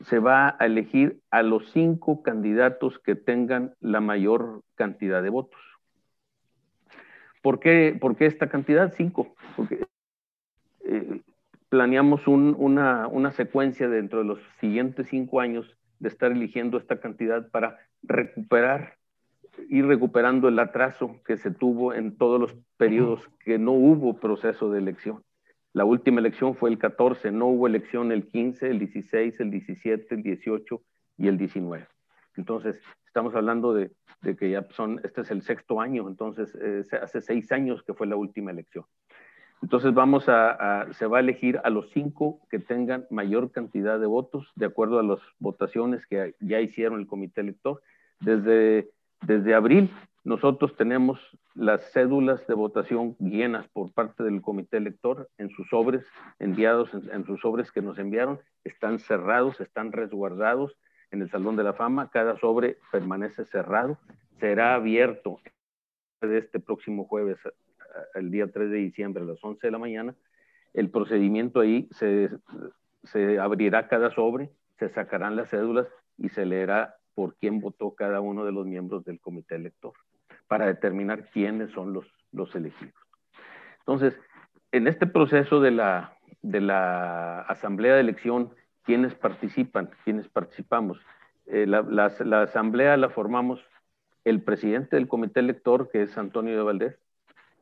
se 0.00 0.18
va 0.18 0.56
a 0.58 0.66
elegir 0.66 1.20
a 1.30 1.42
los 1.42 1.70
cinco 1.70 2.22
candidatos 2.22 2.98
que 2.98 3.14
tengan 3.14 3.74
la 3.80 4.00
mayor 4.00 4.62
cantidad 4.74 5.22
de 5.22 5.30
votos. 5.30 5.60
¿Por 7.42 7.60
qué, 7.60 7.96
por 7.98 8.16
qué 8.16 8.26
esta 8.26 8.48
cantidad? 8.48 8.92
Cinco. 8.94 9.34
Porque 9.56 9.86
eh, 10.84 11.22
planeamos 11.70 12.26
una, 12.26 13.06
una, 13.06 13.32
secuencia 13.32 13.88
dentro 13.88 14.18
de 14.18 14.26
los 14.26 14.40
siguientes 14.60 15.08
cinco 15.08 15.40
años 15.40 15.76
de 16.00 16.08
estar 16.08 16.32
eligiendo 16.32 16.78
esta 16.78 16.98
cantidad 16.98 17.48
para 17.50 17.78
recuperar, 18.02 18.96
ir 19.68 19.86
recuperando 19.86 20.48
el 20.48 20.58
atraso 20.58 21.20
que 21.24 21.36
se 21.36 21.50
tuvo 21.50 21.94
en 21.94 22.16
todos 22.16 22.40
los 22.40 22.56
periodos 22.76 23.28
que 23.44 23.58
no 23.58 23.72
hubo 23.72 24.18
proceso 24.18 24.70
de 24.70 24.78
elección. 24.78 25.22
La 25.72 25.84
última 25.84 26.18
elección 26.18 26.56
fue 26.56 26.70
el 26.70 26.78
14, 26.78 27.30
no 27.30 27.46
hubo 27.46 27.68
elección 27.68 28.10
el 28.10 28.26
15, 28.26 28.70
el 28.70 28.78
16, 28.80 29.38
el 29.40 29.50
17, 29.50 30.14
el 30.16 30.22
18 30.22 30.82
y 31.18 31.28
el 31.28 31.38
19. 31.38 31.86
Entonces, 32.36 32.80
estamos 33.06 33.34
hablando 33.34 33.74
de, 33.74 33.92
de 34.22 34.36
que 34.36 34.50
ya 34.50 34.66
son, 34.70 35.00
este 35.04 35.20
es 35.20 35.30
el 35.30 35.42
sexto 35.42 35.80
año, 35.80 36.08
entonces 36.08 36.56
eh, 36.60 36.82
hace 37.00 37.20
seis 37.20 37.52
años 37.52 37.82
que 37.82 37.94
fue 37.94 38.06
la 38.06 38.16
última 38.16 38.50
elección. 38.50 38.84
Entonces 39.62 39.92
vamos 39.92 40.24
a, 40.28 40.88
se 40.92 41.06
va 41.06 41.18
a 41.18 41.20
elegir 41.20 41.60
a 41.64 41.70
los 41.70 41.90
cinco 41.90 42.40
que 42.50 42.58
tengan 42.58 43.06
mayor 43.10 43.52
cantidad 43.52 44.00
de 44.00 44.06
votos 44.06 44.50
de 44.56 44.66
acuerdo 44.66 44.98
a 44.98 45.02
las 45.02 45.18
votaciones 45.38 46.06
que 46.06 46.34
ya 46.40 46.60
hicieron 46.60 47.00
el 47.00 47.06
comité 47.06 47.42
elector. 47.42 47.82
Desde, 48.20 48.90
desde 49.22 49.54
abril 49.54 49.90
nosotros 50.24 50.76
tenemos 50.76 51.18
las 51.54 51.92
cédulas 51.92 52.46
de 52.46 52.54
votación 52.54 53.16
llenas 53.18 53.66
por 53.68 53.92
parte 53.92 54.22
del 54.22 54.42
comité 54.42 54.76
elector 54.76 55.28
en 55.38 55.50
sus 55.50 55.68
sobres 55.68 56.04
enviados, 56.38 56.90
en, 56.92 57.24
sus 57.24 57.40
sobres 57.40 57.72
que 57.72 57.82
nos 57.82 57.98
enviaron, 57.98 58.38
están 58.64 58.98
cerrados, 58.98 59.60
están 59.60 59.92
resguardados 59.92 60.76
en 61.10 61.22
el 61.22 61.30
Salón 61.30 61.56
de 61.56 61.64
la 61.64 61.72
Fama. 61.72 62.10
Cada 62.10 62.38
sobre 62.38 62.76
permanece 62.92 63.44
cerrado, 63.46 63.98
será 64.38 64.74
abierto 64.74 65.40
de 66.26 66.38
este 66.38 66.60
próximo 66.60 67.04
jueves 67.04 67.38
el 68.14 68.30
día 68.30 68.50
3 68.50 68.70
de 68.70 68.76
diciembre 68.78 69.22
a 69.22 69.26
las 69.26 69.42
11 69.42 69.66
de 69.66 69.70
la 69.70 69.78
mañana, 69.78 70.14
el 70.74 70.90
procedimiento 70.90 71.60
ahí 71.60 71.88
se, 71.92 72.30
se 73.04 73.38
abrirá 73.38 73.88
cada 73.88 74.10
sobre, 74.10 74.50
se 74.78 74.88
sacarán 74.90 75.36
las 75.36 75.50
cédulas 75.50 75.86
y 76.18 76.28
se 76.28 76.46
leerá 76.46 76.96
por 77.14 77.34
quién 77.36 77.60
votó 77.60 77.94
cada 77.94 78.20
uno 78.20 78.44
de 78.44 78.52
los 78.52 78.66
miembros 78.66 79.04
del 79.04 79.20
comité 79.20 79.56
elector 79.56 79.92
para 80.46 80.66
determinar 80.66 81.28
quiénes 81.30 81.70
son 81.72 81.92
los, 81.92 82.06
los 82.32 82.54
elegidos. 82.54 82.94
Entonces, 83.80 84.18
en 84.72 84.86
este 84.86 85.06
proceso 85.06 85.60
de 85.60 85.70
la, 85.72 86.16
de 86.42 86.60
la 86.60 87.40
asamblea 87.42 87.94
de 87.94 88.00
elección, 88.00 88.50
¿quiénes 88.84 89.14
participan? 89.14 89.90
¿Quiénes 90.04 90.28
participamos? 90.28 90.98
Eh, 91.46 91.66
la, 91.66 91.82
la, 91.82 92.12
la, 92.20 92.42
asamblea 92.42 92.96
la 92.96 93.08
formamos 93.10 93.60
el 94.24 94.42
presidente 94.42 94.96
del 94.96 95.08
comité 95.08 95.40
elector, 95.40 95.90
que 95.90 96.02
es 96.02 96.16
Antonio 96.18 96.56
de 96.56 96.62
Valdés, 96.62 96.98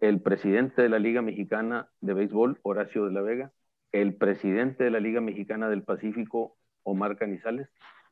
el 0.00 0.20
presidente 0.20 0.82
de 0.82 0.88
la 0.88 0.98
Liga 0.98 1.22
Mexicana 1.22 1.88
de 2.00 2.14
Béisbol, 2.14 2.58
Horacio 2.62 3.04
de 3.04 3.12
la 3.12 3.22
Vega, 3.22 3.52
el 3.92 4.14
presidente 4.14 4.84
de 4.84 4.90
la 4.90 5.00
Liga 5.00 5.20
Mexicana 5.20 5.68
del 5.68 5.82
Pacífico, 5.82 6.56
Omar 6.82 7.16
Canizales, 7.16 7.68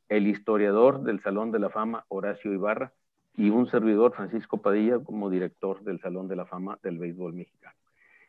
el 0.09 0.27
historiador 0.27 1.03
del 1.03 1.21
Salón 1.21 1.53
de 1.53 1.59
la 1.59 1.71
Fama, 1.71 2.05
Horacio 2.09 2.53
Ibarra, 2.53 2.93
y 3.37 3.51
un 3.51 3.67
servidor, 3.67 4.15
Francisco 4.15 4.59
Padilla, 4.59 4.99
como 4.99 5.29
director 5.29 5.83
del 5.83 6.01
Salón 6.01 6.27
de 6.27 6.37
la 6.37 6.47
Fama 6.47 6.79
del 6.83 6.99
Béisbol 6.99 7.35
Mexicano. 7.35 7.77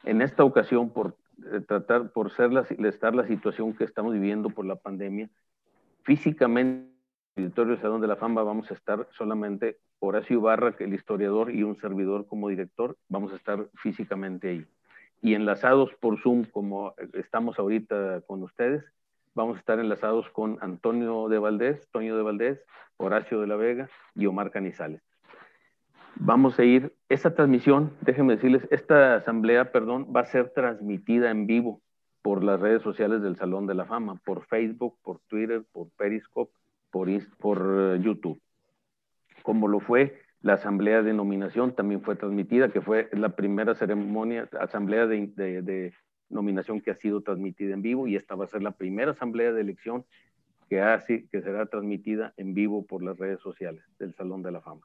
En 0.04 0.22
esta 0.22 0.44
ocasión, 0.44 0.90
por 0.90 1.16
eh, 1.54 1.62
tratar, 1.62 2.12
por 2.12 2.32
ser 2.32 2.52
estar 2.86 3.16
la 3.16 3.26
situación 3.26 3.74
que 3.74 3.86
estamos 3.86 4.14
viviendo 4.14 4.50
por 4.50 4.66
la 4.66 4.76
pandemia, 4.76 5.30
físicamente 6.04 6.97
del 7.38 7.80
Salón 7.80 8.02
de 8.02 8.08
la 8.08 8.16
Fama 8.16 8.42
vamos 8.42 8.72
a 8.72 8.74
estar 8.74 9.08
solamente 9.12 9.78
Horacio 10.00 10.42
Barra, 10.42 10.74
el 10.80 10.94
historiador, 10.96 11.54
y 11.54 11.62
un 11.62 11.76
servidor 11.76 12.26
como 12.26 12.50
director, 12.50 12.98
vamos 13.10 13.32
a 13.32 13.36
estar 13.36 13.68
físicamente 13.76 14.50
ahí. 14.50 14.66
Y 15.22 15.36
enlazados 15.36 15.94
por 16.00 16.20
Zoom, 16.20 16.46
como 16.46 16.96
estamos 17.14 17.60
ahorita 17.60 18.22
con 18.22 18.42
ustedes, 18.42 18.84
vamos 19.36 19.58
a 19.58 19.60
estar 19.60 19.80
enlazados 19.80 20.28
con 20.32 20.58
Antonio 20.62 21.30
de 21.30 21.38
Valdés, 21.38 21.88
Toño 21.92 22.18
de 22.18 22.24
Valdés, 22.24 22.60
Horacio 22.98 23.40
de 23.40 23.48
la 23.48 23.56
Vega 23.56 23.88
y 24.16 24.26
Omar 24.26 24.50
Canizales. 24.50 25.02
Vamos 26.16 26.58
a 26.58 26.64
ir, 26.64 26.96
esta 27.08 27.36
transmisión, 27.36 27.94
déjenme 28.02 28.36
decirles, 28.36 28.68
esta 28.72 29.16
asamblea, 29.16 29.72
perdón, 29.72 30.12
va 30.16 30.22
a 30.22 30.26
ser 30.26 30.50
transmitida 30.50 31.30
en 31.30 31.46
vivo 31.46 31.82
por 32.24 32.44
las 32.44 32.60
redes 32.60 32.82
sociales 32.82 33.22
del 33.22 33.36
Salón 33.36 33.68
de 33.68 33.76
la 33.76 33.86
Fama, 33.86 34.20
por 34.26 34.44
Facebook, 34.46 34.98
por 35.04 35.20
Twitter, 35.28 35.64
por 35.72 35.90
Periscope 35.92 36.52
por, 36.92 37.10
eh, 37.10 38.00
YouTube. 38.02 38.42
Como 39.44 39.68
lo 39.68 39.80
fue 39.80 40.22
la 40.42 40.54
asamblea 40.54 41.02
de 41.04 41.14
nominación, 41.14 41.76
también 41.76 42.02
fue 42.02 42.16
transmitida, 42.16 42.70
que 42.70 42.82
fue 42.82 43.10
la 43.12 43.30
primera 43.30 43.76
ceremonia, 43.76 44.50
asamblea 44.60 45.08
de, 45.08 45.94
nominación 46.30 46.82
que 46.82 46.92
ha 46.92 46.96
sido 46.96 47.22
transmitida 47.22 47.74
en 47.74 47.82
vivo 47.82 48.08
y 48.08 48.16
esta 48.16 48.36
va 48.36 48.44
a 48.44 48.50
ser 48.50 48.62
la 48.62 48.72
primera 48.72 49.12
asamblea 49.12 49.54
de 49.54 49.62
elección 49.62 50.06
que, 50.70 50.82
hace, 50.82 51.28
que 51.30 51.42
será 51.42 51.66
transmitida 51.68 52.34
en 52.36 52.54
vivo 52.54 52.86
por 52.86 53.02
las 53.02 53.18
redes 53.18 53.40
sociales 53.40 53.84
del 53.98 54.14
Salón 54.14 54.44
de 54.44 54.52
la 54.52 54.62
Fama. 54.62 54.82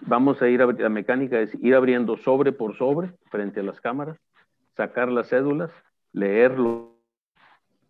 Vamos 0.00 0.42
a 0.42 0.48
ir 0.48 0.60
a 0.60 0.66
la 0.66 0.88
mecánica, 0.88 1.40
es 1.40 1.54
ir 1.62 1.76
abriendo 1.76 2.16
sobre 2.16 2.50
por 2.50 2.76
sobre 2.76 3.12
frente 3.30 3.60
a 3.60 3.62
las 3.62 3.80
cámaras, 3.80 4.18
sacar 4.76 5.08
las 5.08 5.28
cédulas, 5.28 5.70
leerlo 6.12 6.91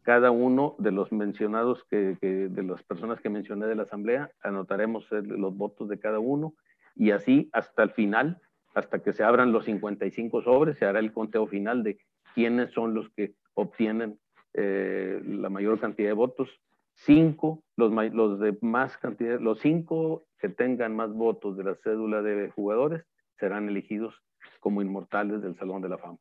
cada 0.03 0.31
uno 0.31 0.75
de 0.79 0.91
los 0.91 1.13
mencionados, 1.13 1.85
que, 1.85 2.17
de 2.21 2.63
las 2.63 2.83
personas 2.83 3.21
que 3.21 3.29
mencioné 3.29 3.67
de 3.67 3.77
la 3.77 3.85
asamblea, 3.85 4.31
anotaremos 4.43 5.07
los 5.11 5.57
votos 5.57 5.89
de 5.89 5.99
cada 5.99 6.19
uno 6.19 6.55
y 6.97 7.13
así 7.13 7.49
hasta 7.53 7.83
el 7.85 7.91
final, 7.91 8.41
hasta 8.75 9.01
que 9.01 9.13
se 9.13 9.23
abran 9.23 9.53
los 9.53 9.65
55 9.65 10.43
sobres, 10.43 10.79
se 10.79 10.87
hará 10.87 10.99
el 10.99 11.13
conteo 11.13 11.47
final 11.47 11.83
de 11.83 11.99
quiénes 12.35 12.73
son 12.73 12.95
los 12.95 13.09
que 13.11 13.35
obtienen 13.55 14.19
eh, 14.55 15.21
la 15.25 15.51
mayor 15.51 15.79
cantidad 15.79 16.09
de 16.09 16.15
votos. 16.15 16.49
Cinco, 16.95 17.63
los, 17.77 17.93
los 18.13 18.39
de 18.41 18.57
más 18.61 18.97
cantidad, 18.99 19.41
los 19.41 19.61
cinco 19.61 20.25
que 20.39 20.49
tengan 20.49 20.95
más 20.95 21.13
votos 21.13 21.57
de 21.57 21.65
la 21.65 21.75
cédula 21.77 22.23
de 22.23 22.51
jugadores 22.51 23.05
serán 23.39 23.69
elegidos 23.69 24.15
como 24.61 24.83
inmortales 24.83 25.43
del 25.43 25.57
Salón 25.57 25.83
de 25.83 25.89
la 25.89 25.99
Fama. 25.99 26.19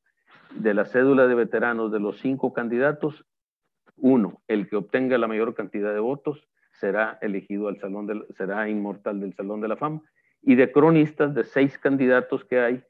De 0.55 0.73
la 0.73 0.85
cédula 0.85 1.27
de 1.27 1.35
veteranos 1.35 1.91
de 1.91 1.99
los 1.99 2.19
cinco 2.19 2.53
candidatos, 2.53 3.25
uno, 4.01 4.41
el 4.47 4.67
que 4.67 4.75
obtenga 4.75 5.17
la 5.17 5.27
mayor 5.27 5.53
cantidad 5.53 5.93
de 5.93 5.99
votos 5.99 6.47
será 6.73 7.17
elegido 7.21 7.67
al 7.67 7.79
Salón 7.79 8.07
del, 8.07 8.25
será 8.37 8.67
inmortal 8.67 9.19
del 9.19 9.33
Salón 9.35 9.61
de 9.61 9.67
la 9.67 9.77
Fama. 9.77 10.01
Y 10.41 10.55
de 10.55 10.71
cronistas, 10.71 11.35
de 11.35 11.43
seis 11.43 11.77
candidatos 11.77 12.43
que 12.45 12.59
hay, 12.59 12.83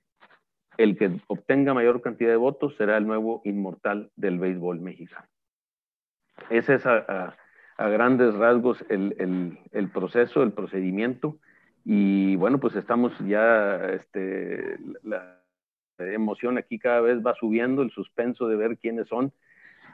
el 0.77 0.97
que 0.97 1.11
obtenga 1.27 1.73
mayor 1.73 2.01
cantidad 2.01 2.29
de 2.29 2.37
votos 2.37 2.75
será 2.77 2.97
el 2.97 3.05
nuevo 3.05 3.41
inmortal 3.43 4.09
del 4.15 4.39
béisbol 4.39 4.79
mexicano. 4.79 5.27
Ese 6.49 6.75
es 6.75 6.85
a, 6.85 7.35
grandes 7.77 8.33
rasgos 8.35 8.83
el, 8.89 9.89
proceso, 9.93 10.43
el 10.43 10.53
procedimiento. 10.53 11.37
Y 11.83 12.35
bueno, 12.37 12.59
pues 12.59 12.75
estamos 12.75 13.11
ya, 13.19 13.75
este, 13.87 14.77
la 15.03 15.41
emoción 15.97 16.57
aquí 16.57 16.79
cada 16.79 17.01
vez 17.01 17.19
va 17.25 17.35
subiendo, 17.35 17.81
el 17.81 17.91
suspenso 17.91 18.47
de 18.47 18.55
ver 18.55 18.77
quiénes 18.77 19.07
son. 19.07 19.33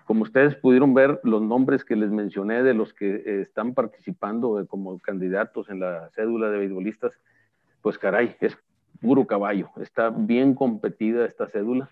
Como 0.07 0.23
ustedes 0.23 0.55
pudieron 0.55 0.93
ver, 0.93 1.19
los 1.23 1.41
nombres 1.41 1.83
que 1.83 1.97
les 1.97 2.09
mencioné 2.09 2.63
de 2.63 2.73
los 2.73 2.93
que 2.93 3.41
están 3.41 3.73
participando 3.73 4.65
como 4.69 4.97
candidatos 4.99 5.69
en 5.69 5.81
la 5.81 6.09
cédula 6.15 6.49
de 6.49 6.59
beisbolistas, 6.59 7.11
pues 7.81 7.97
caray, 7.97 8.33
es 8.39 8.57
puro 9.01 9.27
caballo. 9.27 9.69
Está 9.81 10.09
bien 10.09 10.55
competida 10.55 11.25
esta 11.25 11.49
cédula 11.49 11.89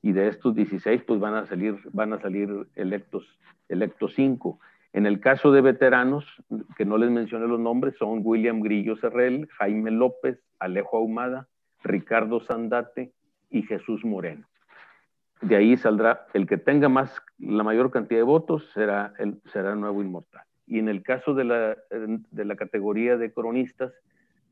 y 0.00 0.12
de 0.12 0.28
estos 0.28 0.54
16 0.54 1.02
pues 1.02 1.20
van 1.20 1.34
a 1.34 1.44
salir, 1.44 1.76
van 1.92 2.14
a 2.14 2.18
salir 2.18 2.48
electos, 2.76 3.26
electos 3.68 4.14
5. 4.14 4.58
En 4.94 5.04
el 5.04 5.20
caso 5.20 5.52
de 5.52 5.60
veteranos, 5.60 6.24
que 6.78 6.86
no 6.86 6.96
les 6.96 7.10
mencioné 7.10 7.46
los 7.46 7.60
nombres, 7.60 7.94
son 7.98 8.22
William 8.24 8.62
Grillo 8.62 8.96
Serrel, 8.96 9.50
Jaime 9.58 9.90
López, 9.90 10.38
Alejo 10.58 10.96
Ahumada, 10.96 11.46
Ricardo 11.84 12.40
Sandate 12.40 13.12
y 13.50 13.64
Jesús 13.64 14.02
Moreno. 14.02 14.46
De 15.40 15.56
ahí 15.56 15.76
saldrá 15.76 16.26
el 16.34 16.46
que 16.46 16.58
tenga 16.58 16.88
más, 16.88 17.10
la 17.38 17.62
mayor 17.62 17.90
cantidad 17.90 18.20
de 18.20 18.24
votos 18.24 18.68
será 18.74 19.14
el, 19.18 19.40
será 19.52 19.74
nuevo 19.74 20.02
inmortal. 20.02 20.42
Y 20.66 20.78
en 20.78 20.88
el 20.88 21.02
caso 21.02 21.34
de 21.34 21.44
la, 21.44 21.76
de 21.90 22.44
la 22.44 22.56
categoría 22.56 23.16
de 23.16 23.32
cronistas, 23.32 23.92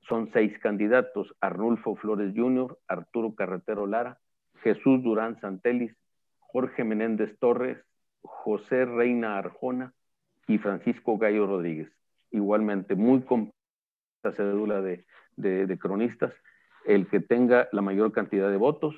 son 0.01 0.31
seis 0.33 0.59
candidatos, 0.59 1.35
Arnulfo 1.41 1.95
Flores 1.95 2.33
Jr., 2.35 2.79
Arturo 2.89 3.35
Carretero 3.35 3.87
Lara, 3.87 4.19
Jesús 4.63 5.03
Durán 5.03 5.39
Santelis, 5.41 5.95
Jorge 6.39 6.83
Menéndez 6.83 7.39
Torres, 7.39 7.79
José 8.23 8.85
Reina 8.87 9.39
Arjona 9.39 9.93
y 10.47 10.59
Francisco 10.59 11.19
Gallo 11.19 11.47
Rodríguez. 11.47 11.93
Igualmente, 12.31 12.95
muy 12.95 13.21
completa 13.23 13.53
cédula 14.35 14.81
de, 14.81 15.05
de, 15.37 15.79
cronistas. 15.79 16.33
El 16.87 17.07
que 17.09 17.21
tenga 17.21 17.69
la 17.73 17.83
mayor 17.83 18.13
cantidad 18.13 18.51
de 18.51 18.57
votos 18.57 18.95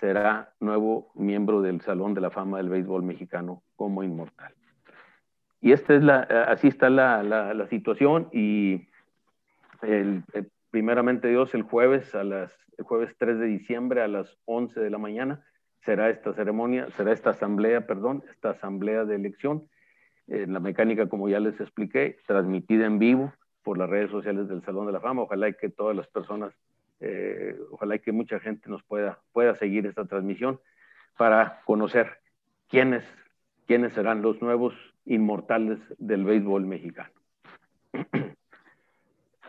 será 0.00 0.52
nuevo 0.60 1.10
miembro 1.14 1.62
del 1.62 1.80
Salón 1.80 2.14
de 2.14 2.20
la 2.20 2.30
Fama 2.30 2.58
del 2.58 2.68
Béisbol 2.68 3.02
Mexicano 3.02 3.62
como 3.76 4.02
inmortal. 4.02 4.52
Y 5.60 5.72
esta 5.72 5.94
es 5.94 6.02
la, 6.02 6.20
así 6.48 6.68
está 6.68 6.88
la, 6.88 7.22
la, 7.22 7.66
situación 7.66 8.28
y 8.32 8.86
el, 9.82 10.22
eh, 10.32 10.44
primeramente 10.70 11.28
Dios, 11.28 11.52
el 11.54 11.62
jueves, 11.62 12.14
a 12.14 12.22
las, 12.22 12.52
el 12.76 12.84
jueves 12.84 13.14
3 13.18 13.38
de 13.40 13.46
diciembre 13.46 14.02
a 14.02 14.08
las 14.08 14.38
11 14.44 14.78
de 14.78 14.90
la 14.90 14.98
mañana, 14.98 15.44
será 15.84 16.10
esta 16.10 16.32
ceremonia, 16.34 16.88
será 16.96 17.12
esta 17.12 17.30
asamblea, 17.30 17.86
perdón, 17.86 18.22
esta 18.30 18.50
asamblea 18.50 19.04
de 19.04 19.16
elección. 19.16 19.68
En 20.28 20.52
la 20.52 20.60
mecánica, 20.60 21.08
como 21.08 21.28
ya 21.28 21.40
les 21.40 21.58
expliqué, 21.60 22.18
transmitida 22.26 22.86
en 22.86 22.98
vivo 22.98 23.32
por 23.62 23.78
las 23.78 23.88
redes 23.88 24.10
sociales 24.10 24.48
del 24.48 24.62
Salón 24.62 24.86
de 24.86 24.92
la 24.92 25.00
Fama. 25.00 25.22
Ojalá 25.22 25.50
que 25.52 25.70
todas 25.70 25.96
las 25.96 26.06
personas, 26.08 26.52
eh, 27.00 27.56
ojalá 27.70 27.98
que 27.98 28.12
mucha 28.12 28.40
gente 28.40 28.68
nos 28.68 28.82
pueda, 28.82 29.20
pueda 29.32 29.54
seguir 29.54 29.86
esta 29.86 30.04
transmisión 30.04 30.60
para 31.16 31.60
conocer 31.64 32.18
quiénes, 32.68 33.04
quiénes 33.66 33.92
serán 33.92 34.22
los 34.22 34.40
nuevos 34.42 34.74
inmortales 35.04 35.78
del 35.98 36.24
béisbol 36.24 36.66
mexicano. 36.66 37.12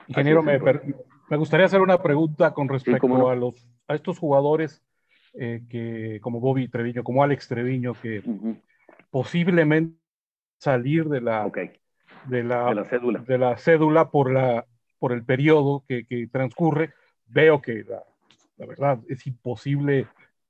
Ingeniero, 0.07 0.41
me, 0.41 0.59
me, 0.59 1.37
gustaría 1.37 1.67
hacer 1.67 1.81
una 1.81 2.01
pregunta 2.01 2.51
con 2.53 2.67
respecto 2.67 3.29
a, 3.29 3.35
los, 3.35 3.67
a 3.87 3.93
estos 3.93 4.17
jugadores 4.17 4.83
eh, 5.35 5.61
que, 5.69 6.19
como 6.21 6.39
Bobby 6.39 6.67
Treviño, 6.67 7.03
como 7.03 7.23
Alex 7.23 7.47
Treviño, 7.47 7.93
que 7.93 8.23
posiblemente 9.11 9.99
salir 10.57 11.05
de 11.05 11.21
la, 11.21 11.49
de, 12.25 12.43
la, 12.43 12.83
cédula. 12.85 13.19
de 13.19 13.37
la 13.37 13.57
cédula 13.57 14.09
por, 14.09 14.31
la, 14.31 14.65
por 14.97 15.11
el 15.11 15.23
periodo 15.23 15.83
que, 15.87 16.05
que 16.05 16.27
transcurre. 16.27 16.93
Veo 17.29 17.61
que 17.61 17.83
la, 17.87 18.03
la 18.57 18.65
verdad 18.65 18.99
es 19.07 19.25
imposible 19.25 20.07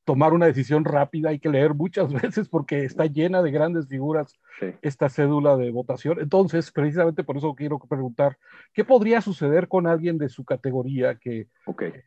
tomar 0.10 0.34
una 0.34 0.48
decisión 0.48 0.86
rápida, 0.86 1.30
hay 1.30 1.38
que 1.38 1.50
leer 1.50 1.76
muchas 1.76 2.12
veces 2.34 2.50
porque 2.50 2.84
está 2.84 3.06
llena 3.06 3.44
de 3.44 3.52
grandes 3.52 3.88
figuras 3.88 4.34
esta 4.82 5.08
cédula 5.08 5.56
de 5.56 5.70
votación. 5.70 6.20
Entonces, 6.20 6.72
precisamente 6.72 7.24
por 7.24 7.38
eso 7.38 7.54
quiero 7.54 7.78
preguntar, 7.78 8.36
¿qué 8.74 8.84
podría 8.84 9.22
suceder 9.22 9.68
con 9.68 9.86
alguien 9.86 10.18
de 10.18 10.28
su 10.30 10.44
categoría 10.44 11.13
que, 11.13 11.48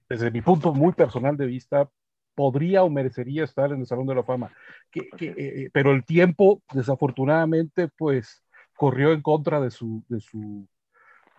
desde 0.08 0.32
mi 0.32 0.42
punto 0.42 0.74
muy 0.74 0.92
personal 0.94 1.36
de 1.36 1.46
vista, 1.46 1.88
podría 2.34 2.82
o 2.82 2.90
merecería 2.90 3.44
estar 3.44 3.70
en 3.70 3.78
el 3.78 3.86
Salón 3.86 4.08
de 4.08 4.16
la 4.16 4.24
Fama? 4.24 4.50
Que, 4.90 5.08
eh, 5.20 5.70
pero 5.72 5.92
el 5.92 6.04
tiempo, 6.04 6.60
desafortunadamente, 6.72 7.86
pues 7.96 8.42
corrió 8.74 9.12
en 9.12 9.22
contra 9.22 9.60
de 9.60 9.70
su, 9.70 10.02
de 10.08 10.18
su, 10.18 10.66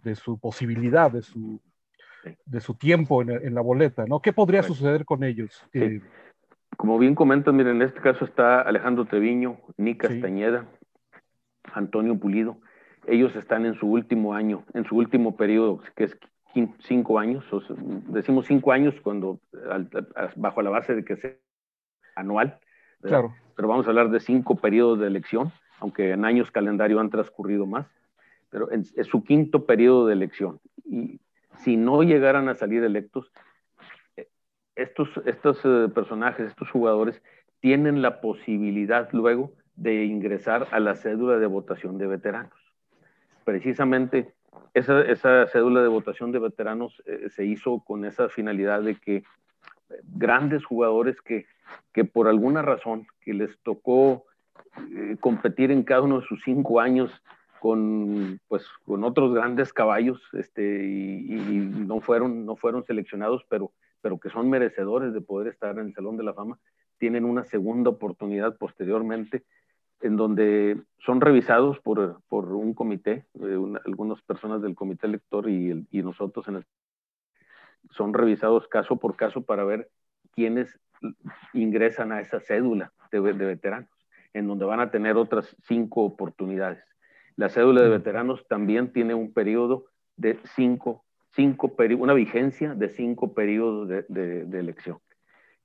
de 0.01 0.15
su 0.15 0.39
posibilidad, 0.39 1.11
de 1.11 1.23
su, 1.23 1.59
de 2.45 2.61
su 2.61 2.75
tiempo 2.75 3.21
en, 3.21 3.53
la 3.53 3.61
boleta, 3.61 4.05
¿no? 4.05 4.21
¿Qué 4.21 4.33
podría 4.33 4.63
suceder 4.63 5.05
con 5.05 5.23
ellos? 5.23 5.65
Eh, 5.73 6.01
como 6.77 6.97
bien 6.97 7.15
comentas, 7.15 7.53
miren, 7.53 7.77
en 7.77 7.81
este 7.83 8.01
caso 8.01 8.25
está 8.25 8.61
Alejandro 8.61 9.05
Treviño, 9.05 9.57
Nick 9.77 10.01
Castañeda, 10.01 10.65
Antonio 11.73 12.17
Pulido. 12.17 12.57
Ellos 13.05 13.35
están 13.35 13.65
en 13.65 13.75
su 13.75 13.87
último 13.87 14.33
año, 14.33 14.63
en 14.73 14.85
su 14.85 14.95
último 14.95 15.35
periodo, 15.35 15.81
que 15.95 16.05
es 16.05 16.17
cinco 16.79 17.19
años. 17.19 17.43
decimos 18.07 18.45
cinco 18.47 18.71
años 18.71 18.95
cuando 19.03 19.39
bajo 20.35 20.61
la 20.61 20.69
base 20.69 20.95
de 20.95 21.03
que 21.03 21.17
sea 21.17 21.31
anual. 22.15 22.59
Claro. 23.01 23.33
Pero 23.55 23.67
vamos 23.67 23.85
a 23.85 23.89
hablar 23.89 24.09
de 24.09 24.19
cinco 24.19 24.55
periodos 24.55 24.99
de 24.99 25.07
elección, 25.07 25.51
aunque 25.79 26.11
en 26.11 26.25
años 26.25 26.51
calendario 26.51 26.99
han 26.99 27.09
transcurrido 27.09 27.65
más. 27.65 27.87
Pero 28.49 28.69
es 28.71 29.07
su 29.07 29.23
quinto 29.23 29.65
periodo 29.65 30.07
de 30.07 30.13
elección. 30.13 30.59
Y 30.85 31.19
si 31.59 31.77
no 31.77 32.03
llegaran 32.03 32.49
a 32.49 32.55
salir 32.55 32.83
electos, 32.83 33.31
estos, 34.75 35.09
estos 35.25 35.59
eh, 35.63 35.89
personajes, 35.93 36.47
estos 36.47 36.69
jugadores, 36.71 37.21
tienen 37.59 38.01
la 38.01 38.21
posibilidad 38.21 39.09
luego 39.11 39.53
de 39.75 40.05
ingresar 40.05 40.67
a 40.71 40.79
la 40.79 40.95
cédula 40.95 41.37
de 41.37 41.47
votación 41.47 41.97
de 41.97 42.07
veteranos. 42.07 42.53
Precisamente 43.45 44.33
esa, 44.73 45.01
esa 45.01 45.47
cédula 45.47 45.81
de 45.81 45.87
votación 45.87 46.31
de 46.31 46.39
veteranos 46.39 47.01
eh, 47.05 47.29
se 47.29 47.45
hizo 47.45 47.79
con 47.79 48.05
esa 48.05 48.29
finalidad 48.29 48.81
de 48.81 48.95
que 48.95 49.17
eh, 49.17 49.23
grandes 50.03 50.65
jugadores 50.65 51.21
que, 51.21 51.45
que 51.93 52.03
por 52.05 52.27
alguna 52.27 52.61
razón 52.61 53.07
que 53.21 53.33
les 53.33 53.57
tocó 53.59 54.25
competir 55.19 55.69
en 55.69 55.83
cada 55.83 56.01
uno 56.01 56.19
de 56.19 56.25
sus 56.25 56.41
cinco 56.43 56.79
años 56.79 57.11
con, 57.63 58.41
pues, 58.49 58.67
con 58.83 59.05
otros 59.05 59.33
grandes 59.33 59.71
caballos 59.71 60.19
este, 60.33 60.85
y, 60.85 61.33
no, 61.87 62.01
fueron, 62.01 62.45
no 62.45 62.57
fueron 62.57 62.83
seleccionados, 62.83 63.45
pero 63.47 63.71
pero 64.01 64.19
que 64.19 64.29
son 64.29 64.49
merecedores 64.49 65.13
de 65.13 65.21
poder 65.21 65.47
estar 65.47 65.79
en 65.79 65.87
el 65.87 65.93
Salón 65.93 66.17
de 66.17 66.23
la 66.23 66.33
Fama, 66.33 66.59
tienen 66.97 67.23
una 67.23 67.45
segunda 67.45 67.89
oportunidad 67.89 68.57
posteriormente 68.57 69.45
en 70.01 70.17
donde 70.17 70.77
son 71.05 71.21
revisados 71.21 71.79
por, 71.79 72.21
por 72.27 72.51
un 72.51 72.73
comité, 72.73 73.25
eh, 73.39 73.57
algunas 73.85 74.21
personas 74.23 74.61
del 74.61 74.75
comité 74.75 75.07
elector 75.07 75.49
y, 75.49 75.87
y 75.89 76.01
nosotros 76.01 76.45
en 76.49 76.57
el, 76.57 76.65
son 77.91 78.13
revisados 78.13 78.67
caso 78.67 78.97
por 78.97 79.15
caso 79.15 79.43
para 79.43 79.63
ver 79.63 79.89
quiénes 80.35 80.77
ingresan 81.53 82.11
a 82.11 82.19
esa 82.19 82.41
cédula. 82.41 82.91
de, 83.09 83.21
veteranos, 83.21 83.89
en 84.33 84.47
donde 84.47 84.65
van 84.65 84.81
a 84.81 84.91
tener 84.91 85.15
otras 85.15 85.55
cinco 85.63 86.03
oportunidades. 86.03 86.92
La 87.35 87.49
cédula 87.49 87.81
de 87.81 87.89
veteranos 87.89 88.45
también 88.47 88.91
tiene 88.91 89.13
un 89.13 89.33
periodo 89.33 89.85
de 90.15 90.37
cinco, 90.55 91.03
cinco 91.31 91.75
una 91.97 92.13
vigencia 92.13 92.75
de 92.75 92.89
cinco 92.89 93.33
periodos 93.33 93.89
de, 93.89 94.45
de 94.45 94.59
elección, 94.59 94.99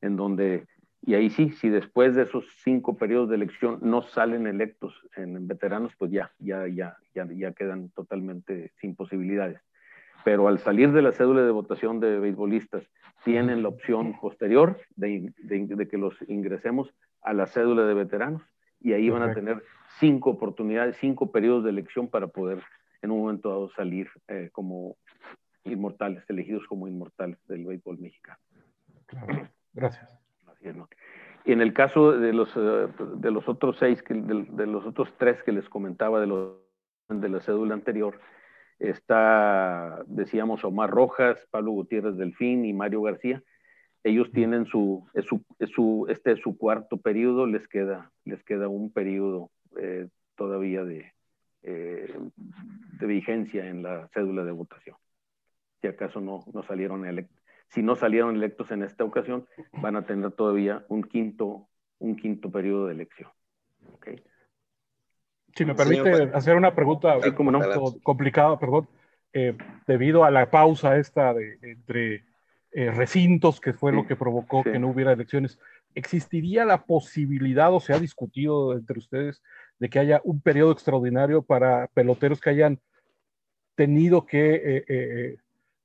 en 0.01 0.17
donde 0.17 0.67
y 1.03 1.15
ahí 1.15 1.31
sí, 1.31 1.51
si 1.51 1.69
después 1.69 2.15
de 2.15 2.23
esos 2.23 2.45
cinco 2.65 2.97
periodos 2.97 3.29
de 3.29 3.37
elección 3.37 3.79
no 3.81 4.03
salen 4.03 4.47
electos 4.47 4.95
en 5.17 5.47
veteranos, 5.47 5.93
pues 5.97 6.11
ya, 6.11 6.33
ya, 6.39 6.67
ya, 6.67 6.97
ya, 7.15 7.27
ya 7.31 7.53
quedan 7.53 7.91
totalmente 7.91 8.73
sin 8.81 8.95
posibilidades. 8.95 9.61
Pero 10.25 10.49
al 10.49 10.59
salir 10.59 10.93
de 10.93 11.03
la 11.03 11.13
cédula 11.13 11.43
de 11.43 11.51
votación 11.53 12.01
de 12.01 12.19
beisbolistas, 12.19 12.83
tienen 13.25 13.63
la 13.63 13.69
opción 13.69 14.19
posterior 14.21 14.81
de, 14.97 15.33
de, 15.39 15.89
que 15.89 15.99
los 15.99 16.17
ingresemos 16.29 16.93
a 17.23 17.33
la 17.33 17.47
cédula 17.47 17.87
de 17.87 17.95
veteranos 17.95 18.43
y 18.81 18.93
ahí 18.93 19.11
van 19.11 19.23
a 19.23 19.35
tener 19.35 19.63
cinco 19.99 20.31
oportunidades, 20.31 20.97
cinco 21.01 21.31
periodos 21.31 21.65
de 21.65 21.71
elección 21.71 22.09
para 22.09 22.29
poder 22.29 22.63
en 23.03 23.11
un 23.11 23.21
momento 23.21 23.49
dado 23.49 23.71
salir 23.71 24.09
eh, 24.29 24.51
como 24.53 24.97
inmortales, 25.65 26.25
elegidos 26.29 26.67
como 26.67 26.89
inmortales 26.89 27.39
del 27.47 27.65
béisbol 27.65 27.99
mexicano. 27.99 28.39
Claro. 29.07 29.49
Gracias. 29.73 30.19
Y 31.45 31.53
en 31.53 31.61
el 31.61 31.73
caso 31.73 32.13
de 32.13 32.33
los, 32.33 32.51
eh, 32.57 32.89
de 33.17 33.31
los 33.31 33.49
otros 33.49 33.77
seis, 33.79 34.03
de, 34.09 34.67
los 34.67 34.85
otros 34.85 35.09
tres 35.19 35.43
que 35.43 35.53
les 35.53 35.69
comentaba 35.69 36.21
de, 36.21 36.27
los, 36.27 36.57
de 37.09 37.29
la 37.29 37.41
cédula 37.41 37.75
anterior, 37.75 38.19
está, 38.79 40.03
decíamos, 40.07 40.65
Omar 40.65 40.91
Rojas, 40.91 41.39
Pablo 41.51 41.73
Gutiérrez 41.73 42.17
Delfín 42.17 42.65
y 42.65 42.73
Mario 42.73 43.03
García. 43.03 43.43
Ellos 44.09 44.31
tienen 44.33 44.67
su, 44.67 45.07
su, 45.27 45.43
su 45.73 46.07
este 46.09 46.33
es 46.33 46.41
su 46.41 46.57
cuarto 46.57 46.97
periodo, 46.97 47.47
les 47.47 47.67
queda, 47.69 48.11
les 48.25 48.43
queda 48.45 48.69
un 48.69 48.91
periodo 48.91 49.51
eh, 49.77 50.09
todavía 50.37 50.85
de, 50.85 51.13
eh, 51.63 52.15
de 53.01 53.07
vigencia 53.07 53.69
en 53.69 53.83
la 53.83 54.09
cédula 54.15 54.45
de 54.45 54.53
votación. 54.53 54.97
Si 55.81 55.89
acaso 55.89 56.21
no, 56.21 56.45
no 56.53 56.63
salieron 56.63 57.07
electos 57.07 57.39
si 57.69 57.83
no 57.83 57.97
salieron 57.97 58.37
electos 58.37 58.71
en 58.71 58.83
esta 58.83 59.05
ocasión, 59.05 59.47
van 59.73 59.97
a 59.97 60.03
tener 60.07 60.33
todavía 60.33 60.85
un 60.89 61.03
quinto, 61.03 61.69
un 61.99 62.17
quinto 62.17 62.51
periodo 62.51 62.87
de 62.87 62.95
elección. 62.95 63.31
Okay. 63.97 64.23
Si 65.55 65.65
me 65.65 65.75
permite 65.75 66.31
hacer 66.35 66.57
una 66.57 66.75
pregunta 66.75 67.17
complicada, 68.03 68.59
perdón, 68.59 68.89
eh, 69.33 69.57
debido 69.87 70.25
a 70.25 70.31
la 70.31 70.51
pausa 70.51 70.97
esta 70.97 71.35
de, 71.35 71.59
entre 71.63 72.25
eh, 72.73 72.91
recintos, 72.91 73.61
que 73.61 73.73
fue 73.73 73.93
lo 73.93 74.07
que 74.07 74.17
provocó 74.17 74.63
que 74.63 74.79
no 74.79 74.89
hubiera 74.89 75.13
elecciones, 75.13 75.59
¿existiría 75.95 76.65
la 76.65 76.85
posibilidad 76.85 77.73
o 77.73 77.81
se 77.81 77.93
ha 77.93 77.99
discutido 77.99 78.75
entre 78.75 78.99
ustedes 78.99 79.43
de 79.79 79.89
que 79.89 79.99
haya 79.99 80.21
un 80.25 80.41
periodo 80.41 80.73
extraordinario 80.73 81.43
para 81.43 81.87
peloteros 81.89 82.41
que 82.41 82.51
hayan 82.51 82.81
tenido 83.75 84.27
que 84.27 84.85
eh, 84.87 85.39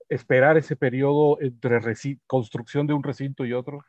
esperar 0.10 0.58
ese 0.58 0.76
periodo 0.76 1.40
entre 1.42 1.80
construcción 2.28 2.88
de 2.88 2.94
un 2.94 3.04
recinto 3.04 3.46
y 3.46 3.54
otro? 3.54 3.80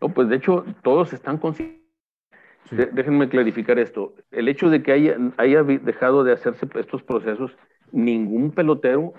No, 0.00 0.10
pues 0.10 0.28
de 0.28 0.36
hecho 0.36 0.64
todos 0.82 1.12
están 1.12 1.38
conscientes. 1.38 1.86
Déjenme 2.70 3.28
clarificar 3.28 3.78
esto. 3.78 4.14
El 4.30 4.48
hecho 4.48 4.68
de 4.68 4.82
que 4.82 4.92
haya, 4.92 5.16
haya 5.36 5.62
dejado 5.62 6.24
de 6.24 6.32
hacerse 6.32 6.66
estos 6.74 7.02
procesos, 7.02 7.56
ningún 7.92 8.50
pelotero 8.50 9.14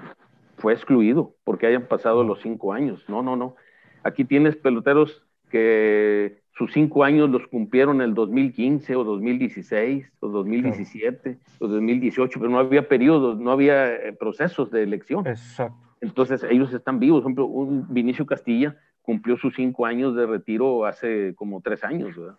fue 0.58 0.74
excluido 0.74 1.36
porque 1.44 1.68
hayan 1.68 1.88
pasado 1.88 2.24
los 2.24 2.42
cinco 2.42 2.74
años. 2.74 3.04
No, 3.08 3.22
no, 3.22 3.36
no. 3.36 3.56
Aquí 4.04 4.26
tienes 4.26 4.56
peloteros 4.56 5.24
que 5.50 6.42
sus 6.58 6.74
cinco 6.74 7.04
años 7.04 7.30
los 7.30 7.48
cumplieron 7.48 7.98
en 7.98 8.10
el 8.10 8.14
2015 8.16 8.96
o 8.96 9.04
2016 9.04 10.12
o 10.20 10.28
2017 10.28 11.38
o 11.60 11.68
2018, 11.68 12.40
pero 12.40 12.52
no 12.52 12.60
había 12.60 12.88
periodos, 12.88 13.40
no 13.40 13.52
había 13.52 13.94
eh, 13.94 14.14
procesos 14.14 14.72
de 14.72 14.84
elección. 14.84 15.26
Exacto. 15.28 15.78
Entonces 16.02 16.44
ellos 16.50 16.74
están 16.74 17.00
vivos. 17.00 17.22
Por 17.22 17.30
ejemplo, 17.30 17.46
un 17.46 17.94
Vinicio 17.94 18.26
Castilla 18.26 18.76
cumplió 19.02 19.38
sus 19.38 19.56
cinco 19.56 19.86
años 19.86 20.16
de 20.16 20.26
retiro 20.26 20.86
hace 20.86 21.34
como 21.36 21.62
tres 21.62 21.84
años, 21.84 22.16
¿verdad? 22.16 22.38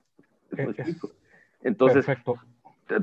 Entonces, 1.62 2.06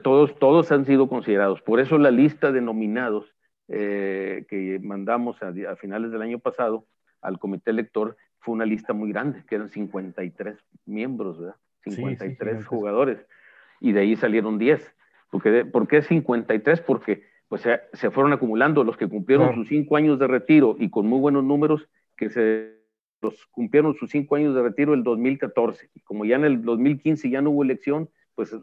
todos, 0.04 0.38
todos 0.40 0.72
han 0.72 0.86
sido 0.86 1.08
considerados. 1.08 1.62
Por 1.62 1.80
eso 1.80 1.98
la 1.98 2.12
lista 2.12 2.52
de 2.52 2.62
nominados 2.62 3.35
eh, 3.68 4.46
que 4.48 4.80
mandamos 4.82 5.42
a, 5.42 5.76
finales 5.76 6.12
del 6.12 6.22
año 6.22 6.40
pasado 6.40 6.86
al 7.22 7.40
comité 7.40 7.72
elector 7.72 8.16
fue 8.40 8.54
una 8.54 8.66
lista 8.66 8.94
muy 8.94 9.12
grande, 9.12 9.44
que 9.48 9.56
eran 9.56 9.70
53 9.70 10.58
miembros, 10.86 11.40
¿verdad? 11.40 11.56
53 11.84 12.66
jugadores. 12.66 13.26
Y 13.80 13.92
de 13.92 14.02
ahí 14.02 14.16
salieron 14.16 14.58
10. 14.58 14.96
Porque, 15.32 15.66
¿Por 15.66 15.88
qué 15.88 16.02
53? 16.02 16.82
Porque 16.82 17.24
pues 17.48 17.62
se, 17.94 18.12
fueron 18.12 18.34
acumulando 18.34 18.84
los 18.84 18.98
que 18.98 19.08
cumplieron 19.08 19.54
sus 19.56 19.68
cinco 19.68 19.98
años 19.98 20.20
de 20.20 20.28
retiro 20.28 20.76
y 20.80 20.90
con 20.90 21.08
muy 21.08 21.20
buenos 21.20 21.44
números, 21.44 21.88
que 22.18 22.30
se 22.30 22.76
los 23.22 23.46
cumplieron 23.48 23.96
sus 23.96 24.10
cinco 24.10 24.36
años 24.36 24.56
de 24.56 24.62
retiro 24.62 24.94
el 24.94 25.04
2014. 25.04 25.90
Y 25.94 26.00
como 26.02 26.26
ya 26.26 26.36
en 26.36 26.46
el 26.46 26.64
2015 26.64 27.30
ya 27.30 27.42
no 27.42 27.52
hubo 27.52 27.64
elección, 27.64 28.10
pues 28.36 28.56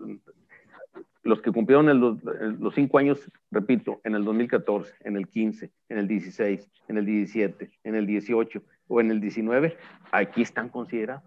los 1.23 1.41
que 1.41 1.53
cumplieron 1.53 2.21
los 2.61 2.75
cinco 2.75 2.99
años, 2.99 3.31
repito, 3.51 4.01
en 4.05 4.15
el 4.15 4.25
2014, 4.25 4.95
en 5.05 5.17
el 5.17 5.29
15, 5.29 5.71
en 5.89 5.99
el 5.99 6.09
16, 6.09 6.69
en 6.89 6.99
el 6.99 7.07
17, 7.07 7.71
en 7.85 7.95
el 7.95 8.07
18 8.07 8.63
o 8.89 9.01
en 9.01 9.11
el 9.11 9.21
19, 9.21 9.77
aquí 10.11 10.43
están 10.43 10.69
considerados. 10.69 11.23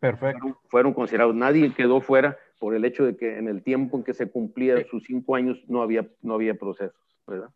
Perfecto. 0.00 0.60
Fueron, 0.68 0.92
considerados. 0.92 1.34
Nadie 1.34 1.72
quedó 1.72 2.00
fuera 2.00 2.36
por 2.58 2.74
el 2.74 2.84
hecho 2.84 3.04
de 3.04 3.16
que 3.16 3.38
en 3.38 3.48
el 3.48 3.62
tiempo 3.62 3.96
en 3.96 4.04
que 4.04 4.14
se 4.14 4.28
cumplía 4.28 4.84
sus 4.90 5.04
cinco 5.04 5.36
años 5.36 5.62
no 5.68 5.82
había, 5.82 6.06
no 6.22 6.34
había 6.34 6.54
procesos, 6.54 7.00
¿verdad? 7.26 7.50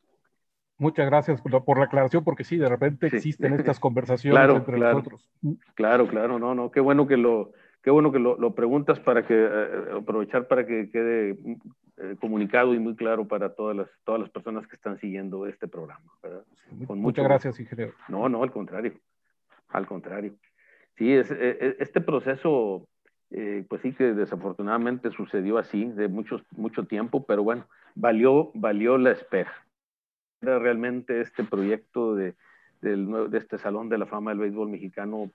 Muchas 0.78 1.06
gracias 1.06 1.42
por 1.42 1.78
la, 1.78 1.84
aclaración, 1.84 2.24
porque 2.24 2.42
sí, 2.42 2.56
de 2.56 2.68
repente 2.68 3.08
existen 3.08 3.52
estas 3.52 3.78
conversaciones 3.80 4.56
entre 4.56 4.78
nosotros. 4.78 5.28
Claro, 5.74 6.08
claro, 6.08 6.38
no, 6.38 6.54
no, 6.54 6.70
qué 6.70 6.80
bueno 6.80 7.06
que 7.06 7.18
lo, 7.18 7.52
qué 7.82 7.90
bueno 7.90 8.12
que 8.12 8.18
lo, 8.18 8.54
preguntas 8.54 9.00
para 9.00 9.26
que 9.26 9.34
eh, 9.34 9.84
aprovechar 9.98 10.46
para 10.46 10.66
que 10.66 10.90
quede 10.90 11.38
eh, 11.96 12.16
comunicado 12.20 12.74
y 12.74 12.78
muy 12.78 12.94
claro 12.94 13.26
para 13.26 13.54
todas 13.54 13.76
las, 13.76 13.88
todas 14.04 14.20
las 14.20 14.30
personas 14.30 14.66
que 14.66 14.76
están 14.76 14.98
siguiendo 14.98 15.46
este 15.46 15.68
programa. 15.68 16.10
muchas 16.88 17.24
gracias, 17.24 17.58
ingeniero. 17.60 17.92
No, 18.08 18.28
no, 18.28 18.42
al 18.42 18.50
contrario, 18.50 18.94
al 19.68 19.86
contrario. 19.86 20.34
Sí, 20.96 21.12
es, 21.12 21.30
e, 21.30 21.50
e, 21.60 21.76
este 21.78 22.00
proceso, 22.00 22.86
eh, 23.30 23.64
pues 23.68 23.80
sí 23.82 23.92
que 23.92 24.12
desafortunadamente 24.12 25.10
sucedió 25.10 25.58
así 25.58 25.86
de 25.86 26.08
mucho, 26.08 26.42
mucho 26.52 26.84
tiempo, 26.84 27.24
pero 27.24 27.42
bueno, 27.42 27.66
valió, 27.94 28.50
valió 28.54 28.98
la 28.98 29.12
espera. 29.12 29.52
Era 30.42 30.58
realmente 30.58 31.20
este 31.20 31.44
proyecto 31.44 32.14
de, 32.14 32.34
de 32.80 33.38
este 33.38 33.58
Salón 33.58 33.88
de 33.88 33.98
la 33.98 34.06
Fama 34.06 34.30
del 34.30 34.40
Béisbol 34.40 34.70
Mexicano 34.70 35.30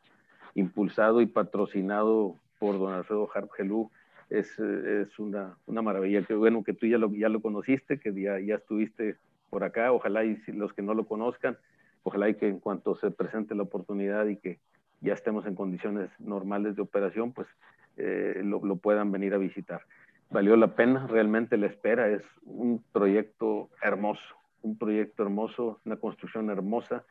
impulsado 0.56 1.22
y 1.22 1.28
patrocinado 1.28 2.36
por 2.60 2.80
don 2.80 2.94
Alfredo 2.94 3.30
Hargelú 3.34 3.92
es, 4.30 4.58
es 4.60 5.20
una, 5.20 5.56
una, 5.68 5.82
maravilla. 5.82 6.24
Qué 6.24 6.34
bueno 6.34 6.64
que 6.64 6.74
tú 6.74 6.88
ya 6.88 6.98
lo, 6.98 7.12
ya 7.14 7.30
lo 7.30 7.42
conociste, 7.42 8.00
que 8.00 8.12
ya, 8.14 8.40
ya 8.40 8.56
estuviste 8.56 9.18
por 9.50 9.64
acá. 9.64 9.92
Ojalá 9.92 10.26
y 10.26 10.42
los 10.48 10.74
que 10.74 10.82
no 10.82 10.94
lo 10.94 11.06
conozcan, 11.06 11.58
ojalá 12.04 12.34
que 12.34 12.48
en 12.48 12.60
cuanto 12.60 12.96
se 12.96 13.12
presente 13.12 13.54
la 13.54 13.64
oportunidad 13.64 14.26
y 14.26 14.38
que 14.38 14.60
ya 15.02 15.14
estemos 15.14 15.46
en 15.46 15.56
condiciones 15.56 16.10
normales 16.20 16.76
de 16.76 16.82
operación, 16.82 17.32
pues 17.34 17.48
eh, 17.98 18.42
lo, 18.44 18.76
puedan 18.78 19.12
venir 19.12 19.34
a 19.34 19.38
visitar. 19.38 19.82
Valió 20.30 20.56
la 20.56 20.76
pena, 20.76 21.08
realmente 21.08 21.58
la 21.58 21.68
espera, 21.68 22.10
es 22.10 22.24
un 22.44 22.84
proyecto 22.92 23.70
hermoso, 23.82 24.36
un 24.64 24.78
proyecto 24.78 25.24
hermoso, 25.24 25.80
una 25.86 25.98
construcción 25.98 26.50
hermosa 26.50 27.04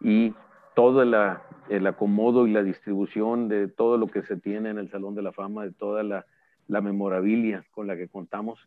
y 0.00 0.34
todo 0.74 1.02
el 1.02 1.86
acomodo 1.86 2.46
y 2.46 2.52
la 2.52 2.62
distribución 2.62 3.48
de 3.48 3.68
todo 3.68 3.98
lo 3.98 4.06
que 4.06 4.22
se 4.22 4.36
tiene 4.36 4.70
en 4.70 4.78
el 4.78 4.90
Salón 4.90 5.14
de 5.14 5.22
la 5.22 5.32
Fama, 5.32 5.64
de 5.64 5.72
toda 5.72 6.02
la, 6.02 6.24
memorabilia 6.68 7.64
con 7.72 7.86
la 7.86 7.96
que 7.96 8.08
contamos, 8.08 8.58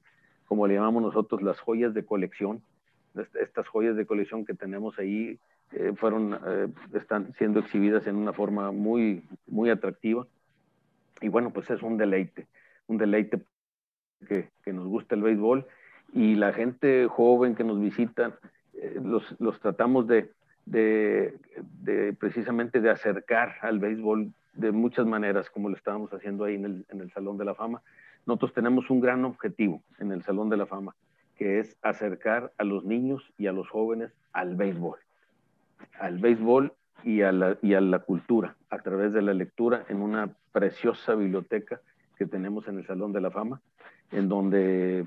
como 0.47 0.67
le 0.67 0.75
llamamos 0.75 1.01
nosotros, 1.01 1.41
las 1.41 1.59
joyas 1.59 1.93
de 1.93 2.05
colección, 2.05 2.61
estas 3.39 3.67
joyas 3.67 3.95
de 3.95 4.05
colección 4.05 4.45
que 4.45 4.53
tenemos 4.53 4.99
ahí 4.99 5.39
eh, 5.71 5.93
fueron, 5.95 6.37
eh, 6.45 6.67
están 6.93 7.33
siendo 7.33 7.61
exhibidas 7.61 8.05
en 8.05 8.15
una 8.15 8.33
forma 8.33 8.71
muy, 8.71 9.23
muy 9.47 9.71
atractiva. 9.71 10.27
Y 11.21 11.29
bueno, 11.29 11.51
pues 11.51 11.69
es 11.71 11.81
un 11.81 11.97
deleite, 11.97 12.47
un 12.87 12.97
deleite 12.97 13.41
que, 14.27 14.49
que 14.63 14.73
nos 14.73 14.85
gusta 14.85 15.15
el 15.15 15.23
béisbol 15.23 15.65
y 16.13 16.35
la 16.35 16.53
gente 16.53 17.07
joven 17.07 17.55
que 17.55 17.63
nos 17.63 17.79
visita, 17.79 18.37
eh, 18.73 18.99
los, 19.03 19.35
los, 19.39 19.59
tratamos 19.59 20.07
de, 20.07 20.31
de, 20.65 21.37
precisamente 22.19 22.81
de 22.81 22.89
acercar 22.89 23.55
al 23.61 23.79
béisbol 23.79 24.33
de 24.53 24.71
muchas 24.71 25.05
maneras, 25.05 25.49
como 25.49 25.69
lo 25.69 25.75
estábamos 25.75 26.11
haciendo 26.11 26.45
ahí 26.45 26.55
en 26.55 26.65
el, 26.65 26.85
en 26.89 27.01
el 27.01 27.11
Salón 27.11 27.37
de 27.37 27.45
la 27.45 27.55
Fama. 27.55 27.81
Nosotros 28.25 28.53
tenemos 28.53 28.89
un 28.89 29.01
gran 29.01 29.25
objetivo 29.25 29.81
en 29.99 30.11
el 30.11 30.23
Salón 30.23 30.49
de 30.49 30.57
la 30.57 30.65
Fama, 30.65 30.95
que 31.35 31.59
es 31.59 31.77
acercar 31.81 32.51
a 32.57 32.63
los 32.63 32.85
niños 32.85 33.21
y 33.37 33.47
a 33.47 33.51
los 33.51 33.69
jóvenes 33.69 34.11
al 34.33 34.55
béisbol 34.55 34.97
al 35.99 36.17
béisbol 36.19 36.73
y 37.03 37.21
a, 37.21 37.31
la, 37.31 37.57
y 37.61 37.73
a 37.73 37.81
la 37.81 37.99
cultura 37.99 38.55
a 38.69 38.79
través 38.79 39.13
de 39.13 39.21
la 39.21 39.33
lectura 39.33 39.85
en 39.89 40.01
una 40.01 40.35
preciosa 40.51 41.15
biblioteca 41.15 41.81
que 42.17 42.25
tenemos 42.25 42.67
en 42.67 42.77
el 42.77 42.85
Salón 42.85 43.11
de 43.13 43.21
la 43.21 43.31
Fama, 43.31 43.61
en 44.11 44.29
donde 44.29 45.05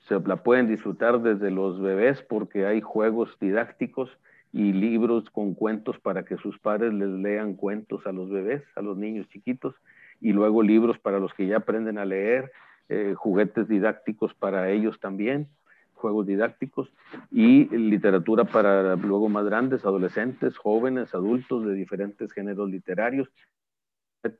se 0.00 0.18
la 0.20 0.42
pueden 0.42 0.68
disfrutar 0.68 1.20
desde 1.20 1.50
los 1.50 1.80
bebés 1.80 2.22
porque 2.22 2.66
hay 2.66 2.80
juegos 2.80 3.36
didácticos 3.40 4.10
y 4.58 4.72
libros 4.72 5.30
con 5.30 5.54
cuentos 5.54 6.00
para 6.00 6.24
que 6.24 6.36
sus 6.36 6.58
padres 6.58 6.92
les 6.92 7.08
lean 7.08 7.54
cuentos 7.54 8.04
a 8.08 8.10
los 8.10 8.28
bebés, 8.28 8.64
a 8.74 8.82
los 8.82 8.96
niños 8.96 9.28
chiquitos, 9.28 9.76
y 10.20 10.32
luego 10.32 10.64
libros 10.64 10.98
para 10.98 11.20
los 11.20 11.32
que 11.32 11.46
ya 11.46 11.58
aprenden 11.58 11.96
a 11.96 12.04
leer, 12.04 12.50
eh, 12.88 13.14
juguetes 13.16 13.68
didácticos 13.68 14.34
para 14.34 14.68
ellos 14.72 14.98
también, 14.98 15.46
juegos 15.92 16.26
didácticos, 16.26 16.92
y 17.30 17.68
literatura 17.68 18.46
para 18.46 18.96
luego 18.96 19.28
más 19.28 19.44
grandes, 19.44 19.84
adolescentes, 19.84 20.56
jóvenes, 20.56 21.14
adultos 21.14 21.64
de 21.64 21.74
diferentes 21.74 22.32
géneros 22.32 22.68
literarios. 22.68 23.28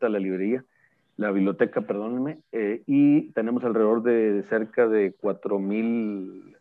La 0.01 0.19
librería, 0.19 0.65
la 1.17 1.31
biblioteca, 1.31 1.83
perdónenme, 1.83 2.41
eh, 2.51 2.83
y 2.87 3.31
tenemos 3.35 3.63
alrededor 3.63 4.03
de 4.03 4.43
cerca 4.49 4.89
de 4.89 5.15
4.000 5.17 6.58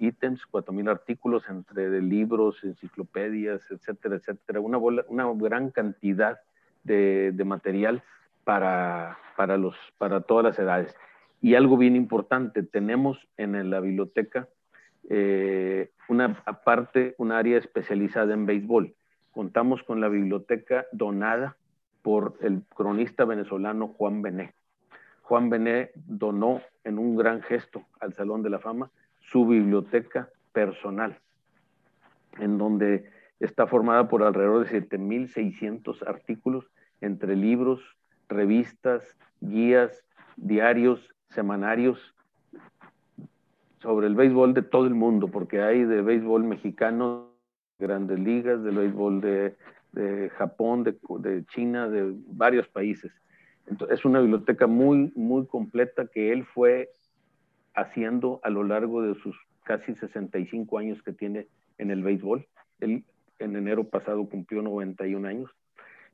ítems, 0.00 0.40
4.000 0.50 0.90
artículos 0.90 1.44
entre 1.48 2.00
libros, 2.00 2.62
enciclopedias, 2.64 3.62
etcétera, 3.70 4.16
etcétera. 4.16 4.60
Una, 4.60 4.78
una 4.78 5.32
gran 5.34 5.70
cantidad 5.70 6.40
de, 6.82 7.32
de 7.32 7.44
material 7.44 8.02
para, 8.44 9.18
para, 9.36 9.56
los, 9.56 9.76
para 9.98 10.22
todas 10.22 10.44
las 10.44 10.58
edades. 10.58 10.94
Y 11.40 11.54
algo 11.54 11.76
bien 11.76 11.96
importante, 11.96 12.62
tenemos 12.62 13.28
en 13.36 13.70
la 13.70 13.80
biblioteca 13.80 14.48
eh, 15.08 15.90
una 16.08 16.34
parte, 16.64 17.14
un 17.18 17.32
área 17.32 17.58
especializada 17.58 18.34
en 18.34 18.46
béisbol. 18.46 18.94
Contamos 19.32 19.82
con 19.82 20.00
la 20.00 20.08
biblioteca 20.08 20.86
donada 20.92 21.56
por 22.02 22.36
el 22.40 22.62
cronista 22.74 23.24
venezolano 23.24 23.88
Juan 23.88 24.22
Bené. 24.22 24.52
Juan 25.22 25.48
Bené 25.48 25.90
donó 25.94 26.60
en 26.84 26.98
un 26.98 27.16
gran 27.16 27.42
gesto 27.42 27.84
al 28.00 28.14
Salón 28.14 28.42
de 28.42 28.50
la 28.50 28.58
Fama 28.58 28.90
su 29.30 29.46
biblioteca 29.46 30.28
personal, 30.52 31.18
en 32.38 32.58
donde 32.58 33.08
está 33.38 33.66
formada 33.66 34.08
por 34.08 34.22
alrededor 34.22 34.68
de 34.68 34.82
7.600 34.88 36.06
artículos 36.06 36.66
entre 37.00 37.36
libros, 37.36 37.80
revistas, 38.28 39.16
guías, 39.40 40.04
diarios, 40.36 41.14
semanarios 41.28 42.14
sobre 43.78 44.08
el 44.08 44.14
béisbol 44.14 44.52
de 44.52 44.62
todo 44.62 44.86
el 44.86 44.94
mundo, 44.94 45.28
porque 45.28 45.62
hay 45.62 45.84
de 45.84 46.02
béisbol 46.02 46.44
mexicano, 46.44 47.30
grandes 47.78 48.18
ligas, 48.18 48.62
del 48.62 48.76
béisbol 48.76 49.20
de, 49.20 50.30
Japón, 50.36 50.84
de, 50.84 50.98
de, 51.20 51.44
China, 51.46 51.88
de 51.88 52.14
varios 52.26 52.68
países. 52.68 53.12
Entonces, 53.66 53.98
es 53.98 54.04
una 54.04 54.20
biblioteca 54.20 54.66
muy, 54.66 55.12
muy 55.14 55.46
completa 55.46 56.06
que 56.06 56.32
él 56.32 56.44
fue 56.44 56.90
haciendo 57.80 58.40
a 58.42 58.50
lo 58.50 58.62
largo 58.62 59.02
de 59.02 59.14
sus 59.20 59.36
casi 59.64 59.94
65 59.94 60.78
años 60.78 61.02
que 61.02 61.12
tiene 61.12 61.46
en 61.78 61.90
el 61.90 62.02
béisbol. 62.02 62.46
Él 62.80 63.04
en 63.38 63.56
enero 63.56 63.84
pasado 63.84 64.26
cumplió 64.28 64.62
91 64.62 65.26
años 65.26 65.50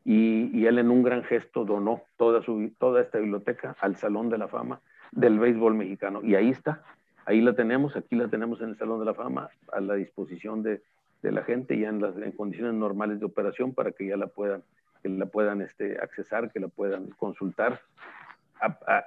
y, 0.04 0.66
él 0.66 0.78
en 0.78 0.90
un 0.90 1.02
gran 1.02 1.24
gesto 1.24 1.64
donó 1.64 2.02
toda, 2.16 2.40
su, 2.42 2.70
toda 2.78 3.02
esta 3.02 3.18
biblioteca 3.18 3.76
al 3.80 3.96
Salón 3.96 4.30
de 4.30 4.38
la 4.38 4.46
Fama 4.46 4.80
del 5.10 5.38
béisbol 5.38 5.74
mexicano. 5.74 6.20
Y 6.22 6.36
ahí 6.36 6.50
está, 6.50 6.82
ahí 7.24 7.40
la 7.40 7.54
tenemos, 7.54 7.96
aquí 7.96 8.14
la 8.14 8.28
tenemos 8.28 8.60
en 8.60 8.70
el 8.70 8.76
Salón 8.76 9.00
de 9.00 9.06
la 9.06 9.14
Fama 9.14 9.48
a 9.72 9.80
la 9.80 9.94
disposición 9.94 10.62
de, 10.62 10.80
de 11.22 11.32
la 11.32 11.42
gente 11.42 11.76
ya 11.78 11.88
en, 11.88 12.00
las, 12.00 12.16
en 12.16 12.32
condiciones 12.32 12.74
normales 12.74 13.18
de 13.18 13.26
operación 13.26 13.74
para 13.74 13.90
que 13.90 14.06
ya 14.06 14.16
la 14.16 14.28
puedan, 14.28 14.62
que 15.02 15.08
la 15.08 15.26
puedan 15.26 15.60
este, 15.60 15.98
accesar, 15.98 16.52
que 16.52 16.60
la 16.60 16.68
puedan 16.68 17.08
consultar 17.18 17.80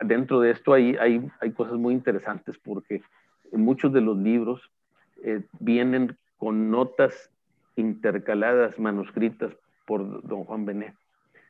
dentro 0.02 0.40
de 0.40 0.52
esto 0.52 0.74
hay, 0.74 0.96
hay, 0.98 1.28
hay, 1.42 1.52
cosas 1.52 1.76
muy 1.76 1.94
interesantes 1.94 2.58
porque 2.64 3.02
muchos 3.52 3.92
de 3.94 4.02
los 4.02 4.18
libros 4.18 4.62
eh, 5.24 5.44
vienen 5.60 6.18
con 6.38 6.72
notas 6.72 7.32
intercaladas, 7.76 8.80
manuscritas 8.80 9.56
por 9.86 10.22
don 10.28 10.44
Juan 10.44 10.66
Benet, 10.66 10.94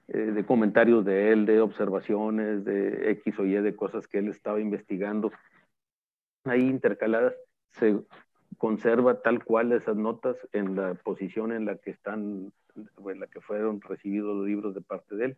eh, 0.08 0.18
de 0.18 0.46
comentarios 0.46 1.06
de 1.06 1.32
él, 1.32 1.46
de 1.46 1.62
observaciones, 1.62 2.64
de 2.66 3.12
X 3.12 3.40
o 3.40 3.46
Y, 3.46 3.54
de 3.56 3.76
cosas 3.76 4.08
que 4.08 4.20
él 4.20 4.30
estaba 4.30 4.60
investigando. 4.60 5.32
Ahí 6.46 6.62
intercaladas 6.62 7.36
se 7.72 8.00
conserva 8.58 9.22
tal 9.22 9.44
cual 9.44 9.72
esas 9.72 9.96
notas 9.96 10.36
en 10.54 10.76
la 10.76 10.96
posición 10.96 11.52
en 11.52 11.66
la 11.66 11.78
que 11.78 11.92
están, 11.92 12.52
en 12.76 13.20
la 13.20 13.28
que 13.28 13.42
fueron 13.42 13.82
recibidos 13.82 14.36
los 14.36 14.48
libros 14.48 14.74
de 14.74 14.82
parte 14.82 15.16
de 15.16 15.26
él. 15.26 15.38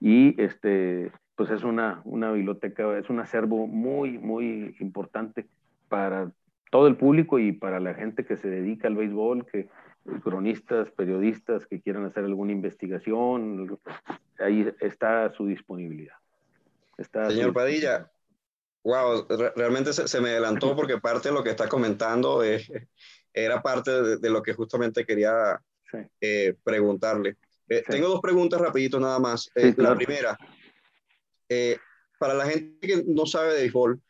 Y 0.00 0.40
este, 0.40 1.12
pues 1.34 1.50
es 1.50 1.64
una, 1.64 2.00
una 2.04 2.32
biblioteca, 2.32 2.98
es 2.98 3.08
un 3.10 3.20
acervo 3.20 3.66
muy, 3.66 4.18
muy 4.18 4.76
importante 4.80 5.46
para 5.88 6.32
todo 6.70 6.86
el 6.86 6.96
público 6.96 7.38
y 7.38 7.52
para 7.52 7.80
la 7.80 7.94
gente 7.94 8.24
que 8.24 8.36
se 8.36 8.48
dedica 8.48 8.88
al 8.88 8.96
béisbol, 8.96 9.46
que 9.46 9.60
eh, 9.60 9.68
cronistas, 10.22 10.90
periodistas 10.90 11.66
que 11.66 11.80
quieran 11.80 12.04
hacer 12.04 12.24
alguna 12.24 12.52
investigación, 12.52 13.78
ahí 14.38 14.70
está 14.80 15.32
su 15.32 15.46
disponibilidad. 15.46 16.16
Señor 17.28 17.52
Padilla, 17.52 18.10
wow, 18.82 19.26
realmente 19.54 19.92
se, 19.92 20.20
me 20.20 20.30
adelantó 20.30 20.74
porque 20.74 20.98
parte 20.98 21.28
de 21.28 21.34
lo 21.34 21.44
que 21.44 21.50
está 21.50 21.68
comentando 21.68 22.42
era 23.32 23.62
parte 23.62 24.18
de, 24.18 24.30
lo 24.30 24.42
que 24.42 24.54
justamente 24.54 25.06
quería 25.06 25.60
eh, 26.20 26.56
preguntarle. 26.64 27.36
Eh, 27.68 27.82
tengo 27.86 28.08
dos 28.08 28.20
preguntas 28.20 28.60
rapidito 28.60 28.98
nada 28.98 29.18
más. 29.18 29.50
La 29.76 29.94
primera, 29.94 30.38
eh, 31.48 31.78
para 32.18 32.34
la 32.34 32.46
gente 32.46 32.86
que 32.86 33.04
no 33.06 33.26
sabe 33.26 33.54
de 33.54 33.60
béisbol, 33.60 34.00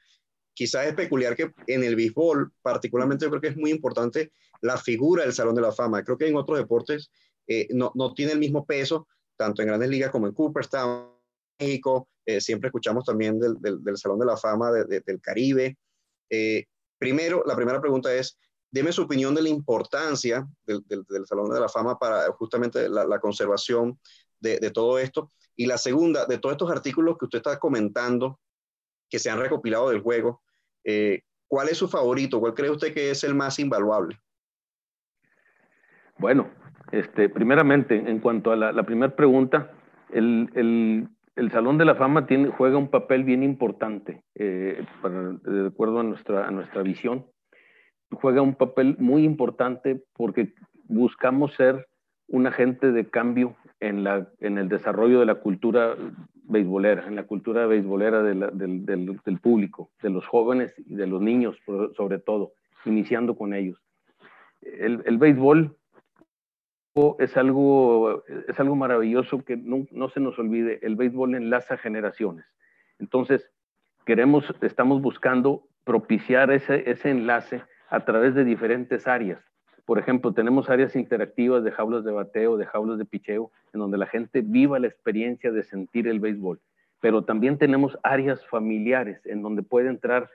quizás 0.55 0.87
es 0.87 0.95
peculiar 0.95 1.37
que 1.37 1.53
en 1.67 1.85
el 1.85 1.97
béisbol, 1.97 2.53
particularmente 2.63 3.25
yo 3.25 3.31
creo 3.31 3.41
que 3.41 3.49
es 3.49 3.57
muy 3.57 3.71
importante 3.71 4.33
la 4.61 4.77
figura 4.77 5.23
del 5.23 5.33
Salón 5.33 5.55
de 5.55 5.63
la 5.63 5.73
Fama. 5.73 6.03
Creo 6.03 6.19
que 6.19 6.27
en 6.27 6.37
otros 6.37 6.59
deportes 6.59 7.11
eh, 7.47 7.69
no, 7.71 7.93
no, 7.95 8.13
tiene 8.15 8.33
el 8.33 8.39
mismo 8.39 8.65
peso, 8.67 9.07
tanto 9.37 9.63
en 9.63 9.69
grandes 9.69 9.91
ligas 9.91 10.11
como 10.11 10.27
en 10.27 10.35
Cooperstown, 10.35 11.13
México. 11.61 12.09
Eh, 12.27 12.41
siempre 12.41 12.69
escuchamos 12.69 13.05
también 13.05 13.39
del, 13.39 13.57
del, 13.61 13.97
Salón 13.97 14.19
de 14.19 14.27
la 14.27 14.37
Fama 14.37 14.71
del 14.73 15.21
Caribe. 15.21 15.77
primero, 16.99 17.43
la 17.47 17.57
primera 17.57 17.81
pregunta 17.81 18.15
es, 18.15 18.37
deme 18.71 18.93
su 18.93 19.03
opinión 19.03 19.35
de 19.35 19.43
la 19.43 19.49
importancia 19.49 20.47
del, 20.67 20.83
Salón 21.27 21.51
de 21.51 21.61
la 21.61 21.69
Fama 21.69 21.99
para 21.99 22.27
justamente 22.33 22.89
la, 22.89 23.19
conservación 23.19 23.99
de, 24.41 24.71
todo 24.71 24.99
esto. 24.99 25.33
Y 25.57 25.67
la 25.67 25.79
segunda, 25.79 26.27
de 26.27 26.39
todos 26.39 26.53
estos 26.53 26.71
artículos 26.71 27.17
que 27.19 27.25
usted 27.25 27.39
está 27.39 27.59
comentando, 27.59 28.39
que 29.09 29.19
se 29.19 29.31
han 29.31 29.41
recopilado 29.41 29.91
del 29.91 30.01
juego, 30.01 30.43
eh, 30.85 31.23
¿cuál 31.47 31.69
es 31.69 31.79
su 31.79 31.89
favorito? 31.89 32.41
¿Cuál 32.41 32.55
cree 32.55 32.71
usted 32.71 32.95
que 32.95 33.11
es 33.11 33.25
el 33.25 33.35
más 33.35 33.59
invaluable? 33.59 34.19
Bueno, 36.19 36.51
este, 36.93 37.29
primeramente, 37.29 37.97
en 37.97 38.21
cuanto 38.21 38.53
a 38.53 38.57
la, 38.57 38.83
primera 38.85 39.15
pregunta, 39.15 39.73
el, 40.11 40.51
el, 40.55 41.09
el, 41.37 41.51
Salón 41.51 41.79
de 41.79 41.85
la 41.85 41.95
Fama 41.95 42.27
tiene, 42.27 42.51
juega 42.51 42.77
un 42.77 42.91
papel 42.91 43.25
bien 43.25 43.43
importante, 43.43 44.25
eh, 44.35 44.85
de 45.45 45.67
acuerdo 45.67 46.01
a 46.01 46.03
nuestra, 46.03 46.47
a 46.47 46.51
nuestra 46.51 46.83
visión. 46.83 47.27
Juega 48.11 48.43
un 48.43 48.55
papel 48.55 48.97
muy 48.99 49.25
importante 49.25 50.03
porque 50.15 50.55
buscamos 50.85 51.55
ser 51.55 51.87
un 52.27 52.47
agente 52.47 52.93
de 52.93 53.09
cambio 53.09 53.57
en, 53.81 54.05
la, 54.05 54.29
en 54.41 54.59
el 54.59 54.69
desarrollo 54.69 55.21
de 55.21 55.27
la 55.27 55.37
cultura 55.37 55.95
beisbolera, 56.45 57.07
en 57.07 57.17
la 57.17 57.25
cultura 57.25 57.67
beisbolera 57.67 58.23
de 58.23 58.35
del, 58.35 58.87
del, 58.87 59.21
del, 59.25 59.39
público, 59.41 59.91
de 60.03 60.11
los 60.11 60.27
jóvenes 60.27 60.75
y 60.87 60.95
de 60.95 61.07
los 61.07 61.21
niños 61.21 61.57
sobre 61.97 62.19
todo, 62.19 62.53
iniciando 62.85 63.37
con 63.37 63.55
ellos. 63.55 63.81
El, 64.63 65.03
el 65.07 65.19
béisbol 65.19 65.77
es 67.19 67.37
algo, 67.37 68.25
es 68.49 68.59
algo 68.59 68.75
maravilloso 68.75 69.45
que 69.45 69.57
no, 69.57 69.87
no, 69.91 70.09
se 70.09 70.21
nos 70.21 70.39
olvide, 70.39 70.81
el 70.83 70.97
béisbol 70.97 71.35
enlaza 71.35 71.77
generaciones. 71.77 72.45
Entonces, 72.99 73.49
queremos, 74.05 74.45
estamos 74.63 75.01
buscando 75.01 75.63
propiciar 75.85 76.51
ese, 76.51 76.91
ese 76.91 77.11
enlace 77.11 77.63
a 77.89 78.05
través 78.05 78.35
de 78.35 78.45
diferentes 78.45 79.07
áreas. 79.07 79.41
Por 79.85 79.99
ejemplo, 79.99 80.33
tenemos 80.33 80.69
áreas 80.69 80.95
interactivas 80.97 81.65
de 81.65 81.73
jaulas 81.73 82.05
de 82.05 82.13
bateo, 82.13 82.59
de 82.59 82.67
jaulas 82.67 82.99
de 82.99 83.07
picheo, 83.07 83.51
en 83.73 83.81
donde 83.81 83.97
la 83.97 84.07
gente 84.07 84.43
viva 84.43 84.79
la 84.79 84.87
experiencia 84.87 85.51
de 85.51 85.63
sentir 85.65 86.07
el 86.09 86.21
béisbol. 86.21 86.61
Pero 87.01 87.25
también 87.25 87.57
tenemos 87.57 87.99
áreas 88.03 88.47
familiares 88.49 89.25
en 89.25 89.41
donde 89.41 89.63
puede 89.63 89.89
entrar 89.89 90.29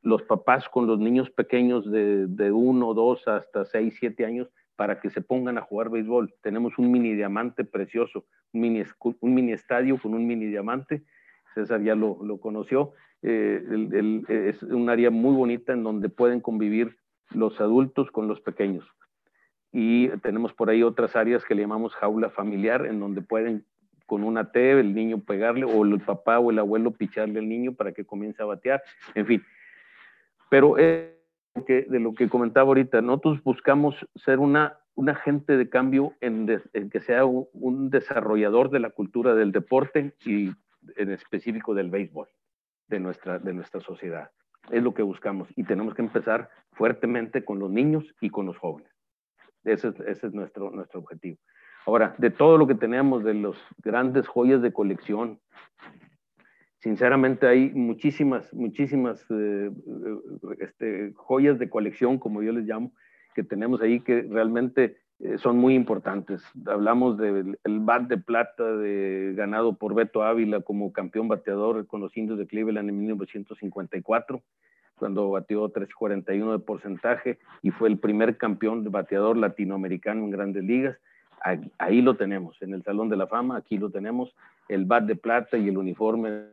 los 0.00 0.22
papás 0.22 0.68
con 0.68 0.86
los 0.86 0.98
niños 0.98 1.30
pequeños 1.30 1.90
de, 1.90 2.26
de 2.26 2.52
uno, 2.52 2.94
dos 2.94 3.26
hasta 3.28 3.64
seis, 3.64 3.96
siete 3.98 4.24
años 4.24 4.48
para 4.76 5.00
que 5.00 5.10
se 5.10 5.20
pongan 5.20 5.58
a 5.58 5.62
jugar 5.62 5.90
béisbol. 5.90 6.34
Tenemos 6.42 6.78
un 6.78 6.90
mini 6.90 7.14
diamante 7.14 7.64
precioso, 7.64 8.24
un 8.52 8.60
mini, 8.60 9.52
estadio 9.52 9.98
con 9.98 10.14
un 10.14 10.26
mini 10.26 10.46
diamante. 10.46 11.02
César 11.54 11.82
ya 11.82 11.94
lo 11.94 12.38
conoció. 12.40 12.92
Eh, 13.26 14.22
es 14.28 14.62
un 14.62 14.90
área 14.90 15.10
muy 15.10 15.34
bonita 15.34 15.72
en 15.72 15.82
donde 15.82 16.10
pueden 16.10 16.40
convivir 16.40 16.98
los 17.30 17.58
adultos 17.58 18.10
con 18.10 18.28
los 18.28 18.40
pequeños. 18.42 18.84
Y 19.72 20.08
tenemos 20.18 20.52
por 20.52 20.68
ahí 20.68 20.82
otras 20.82 21.16
áreas 21.16 21.42
que 21.44 21.54
le 21.54 21.62
llamamos 21.62 21.94
jaula 21.94 22.28
familiar, 22.28 22.84
en 22.84 23.00
donde 23.00 23.22
pueden 23.22 23.64
con 24.06 24.22
una 24.22 24.52
T, 24.52 24.78
el 24.78 24.94
niño 24.94 25.20
pegarle, 25.20 25.64
o 25.64 25.84
el 25.84 26.00
papá 26.00 26.38
o 26.38 26.50
el 26.50 26.58
abuelo 26.58 26.90
picharle 26.90 27.38
al 27.38 27.48
niño 27.48 27.72
para 27.72 27.92
que 27.92 28.04
comience 28.04 28.42
a 28.42 28.46
batear, 28.46 28.82
en 29.14 29.24
fin. 29.24 29.42
Pero 30.50 30.74
de 30.74 31.98
lo 31.98 32.14
que 32.14 32.28
comentaba 32.28 32.68
ahorita, 32.68 33.00
nosotros 33.00 33.42
buscamos 33.42 33.96
ser 34.16 34.38
una, 34.38 34.76
un 34.94 35.08
agente 35.08 35.56
de 35.56 35.70
cambio 35.70 36.12
en, 36.20 36.46
que 36.90 37.00
sea 37.00 37.24
un, 37.24 37.88
desarrollador 37.88 38.68
de 38.68 38.80
la 38.80 38.90
cultura 38.90 39.34
del 39.34 39.50
deporte 39.50 40.12
y 40.26 40.50
en 40.96 41.10
específico 41.10 41.72
del 41.72 41.88
béisbol 41.88 42.28
de 42.88 43.00
nuestra, 43.00 43.38
de 43.38 43.52
nuestra 43.52 43.80
sociedad. 43.80 44.30
Es 44.70 44.82
lo 44.82 44.94
que 44.94 45.02
buscamos 45.02 45.48
y 45.56 45.64
tenemos 45.64 45.94
que 45.94 46.02
empezar 46.02 46.48
fuertemente 46.72 47.44
con 47.44 47.58
los 47.58 47.70
niños 47.70 48.04
y 48.20 48.30
con 48.30 48.46
los 48.46 48.56
jóvenes. 48.58 48.90
Ese 49.64 49.88
es, 49.88 50.00
ese 50.00 50.26
es 50.28 50.32
nuestro, 50.32 50.70
nuestro 50.70 51.00
objetivo. 51.00 51.38
Ahora, 51.86 52.14
de 52.18 52.30
todo 52.30 52.56
lo 52.56 52.66
que 52.66 52.74
tenemos, 52.74 53.24
de 53.24 53.34
los 53.34 53.58
grandes 53.82 54.26
joyas 54.26 54.62
de 54.62 54.72
colección, 54.72 55.40
sinceramente 56.78 57.46
hay 57.46 57.70
muchísimas, 57.70 58.52
muchísimas 58.54 59.22
eh, 59.30 59.70
eh, 59.70 60.56
este, 60.60 61.12
joyas 61.14 61.58
de 61.58 61.68
colección, 61.68 62.18
como 62.18 62.42
yo 62.42 62.52
les 62.52 62.64
llamo, 62.64 62.92
que 63.34 63.42
tenemos 63.42 63.82
ahí 63.82 64.00
que 64.00 64.22
realmente 64.22 64.98
eh, 65.20 65.38
son 65.38 65.58
muy 65.58 65.74
importantes. 65.74 66.42
Hablamos 66.66 67.18
del 67.18 67.56
bat 67.64 68.02
de 68.02 68.18
plata 68.18 68.64
de, 68.76 69.34
ganado 69.36 69.74
por 69.74 69.94
Beto 69.94 70.22
Ávila 70.22 70.60
como 70.60 70.92
campeón 70.92 71.28
bateador 71.28 71.86
con 71.86 72.00
los 72.00 72.16
indios 72.16 72.38
de 72.38 72.46
Cleveland 72.46 72.88
en 72.88 72.98
1954, 72.98 74.42
cuando 74.96 75.30
batió 75.30 75.72
3.41 75.72 76.52
de 76.52 76.58
porcentaje 76.58 77.38
y 77.62 77.70
fue 77.70 77.88
el 77.88 77.98
primer 77.98 78.36
campeón 78.36 78.84
de 78.84 78.90
bateador 78.90 79.36
latinoamericano 79.36 80.24
en 80.24 80.30
grandes 80.30 80.64
ligas 80.64 80.98
ahí, 81.78 82.00
lo 82.00 82.16
tenemos, 82.16 82.60
en 82.62 82.74
el 82.74 82.82
Salón 82.82 83.08
de 83.08 83.16
la 83.16 83.26
Fama, 83.26 83.56
aquí 83.56 83.76
lo 83.76 83.90
tenemos, 83.90 84.34
el 84.68 84.84
bat 84.86 85.04
de 85.04 85.16
plata 85.16 85.56
y 85.58 85.68
el 85.68 85.76
uniforme. 85.76 86.46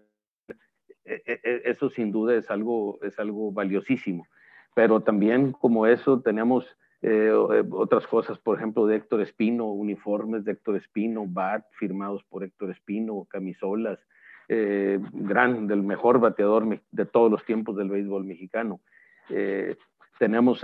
E, 1.05 1.23
e, 1.25 1.39
e, 1.43 1.61
eso 1.65 1.89
sin 1.89 2.11
duda 2.11 2.35
es 2.35 2.51
algo, 2.51 2.99
es 3.01 3.17
algo 3.17 3.51
valiosísimo. 3.51 4.27
Pero 4.75 5.01
también 5.01 5.53
como 5.53 5.87
eso 5.87 6.21
tenemos 6.21 6.65
eh, 7.01 7.31
eh, 7.31 7.63
otras 7.71 8.05
cosas, 8.07 8.37
por 8.39 8.57
ejemplo, 8.57 8.85
de 8.85 8.97
Héctor 8.97 9.21
Espino, 9.21 9.65
uniformes 9.71 10.45
de 10.45 10.53
Héctor 10.53 10.75
Espino, 10.75 11.25
bat 11.27 11.65
firmados 11.71 12.23
por 12.23 12.43
Héctor 12.43 12.71
Espino, 12.71 13.25
camisolas, 13.29 13.99
eh, 14.47 14.99
gran, 15.13 15.67
del 15.67 15.83
mejor 15.83 16.19
bateador 16.19 16.79
de 16.91 17.05
todos 17.05 17.31
los 17.31 17.45
tiempos 17.45 17.75
del 17.77 17.89
béisbol 17.89 18.23
mexicano. 18.25 18.81
tenemos 20.19 20.63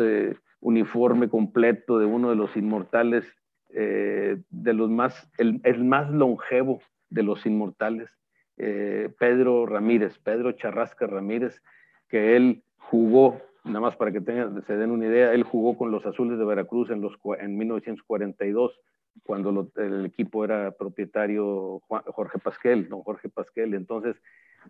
uniforme 0.59 1.29
completo 1.29 1.99
de 1.99 2.05
uno 2.05 2.29
de 2.29 2.35
los 2.35 2.55
inmortales 2.57 3.25
eh, 3.69 4.41
de 4.49 4.73
los 4.73 4.89
más, 4.89 5.29
el, 5.37 5.83
más 5.83 6.09
longevo 6.09 6.81
de 7.09 7.23
los 7.23 7.45
inmortales, 7.45 8.17
eh, 8.57 9.09
Pedro 9.19 9.65
Ramírez, 9.65 10.17
Pedro 10.19 10.53
Charrasca 10.53 11.05
Ramírez, 11.05 11.61
que 12.07 12.35
él 12.35 12.63
jugó, 12.77 13.41
nada 13.63 13.79
más 13.79 13.95
para 13.95 14.11
que 14.11 14.21
tengan, 14.21 14.63
se 14.65 14.77
den 14.77 14.91
una 14.91 15.05
idea, 15.05 15.33
él 15.33 15.43
jugó 15.43 15.77
con 15.77 15.91
los 15.91 16.05
Azules 16.05 16.37
de 16.37 16.45
Veracruz 16.45 16.89
en, 16.89 17.01
los, 17.01 17.13
en 17.39 17.57
1942, 17.57 18.79
cuando 19.23 19.69
el 19.77 20.05
equipo 20.05 20.45
era 20.45 20.71
propietario 20.71 21.81
Jorge 21.87 22.39
Pasquel, 22.39 22.87
don 22.87 23.01
Jorge 23.01 23.29
Pasquel. 23.29 23.73
Entonces, 23.73 24.15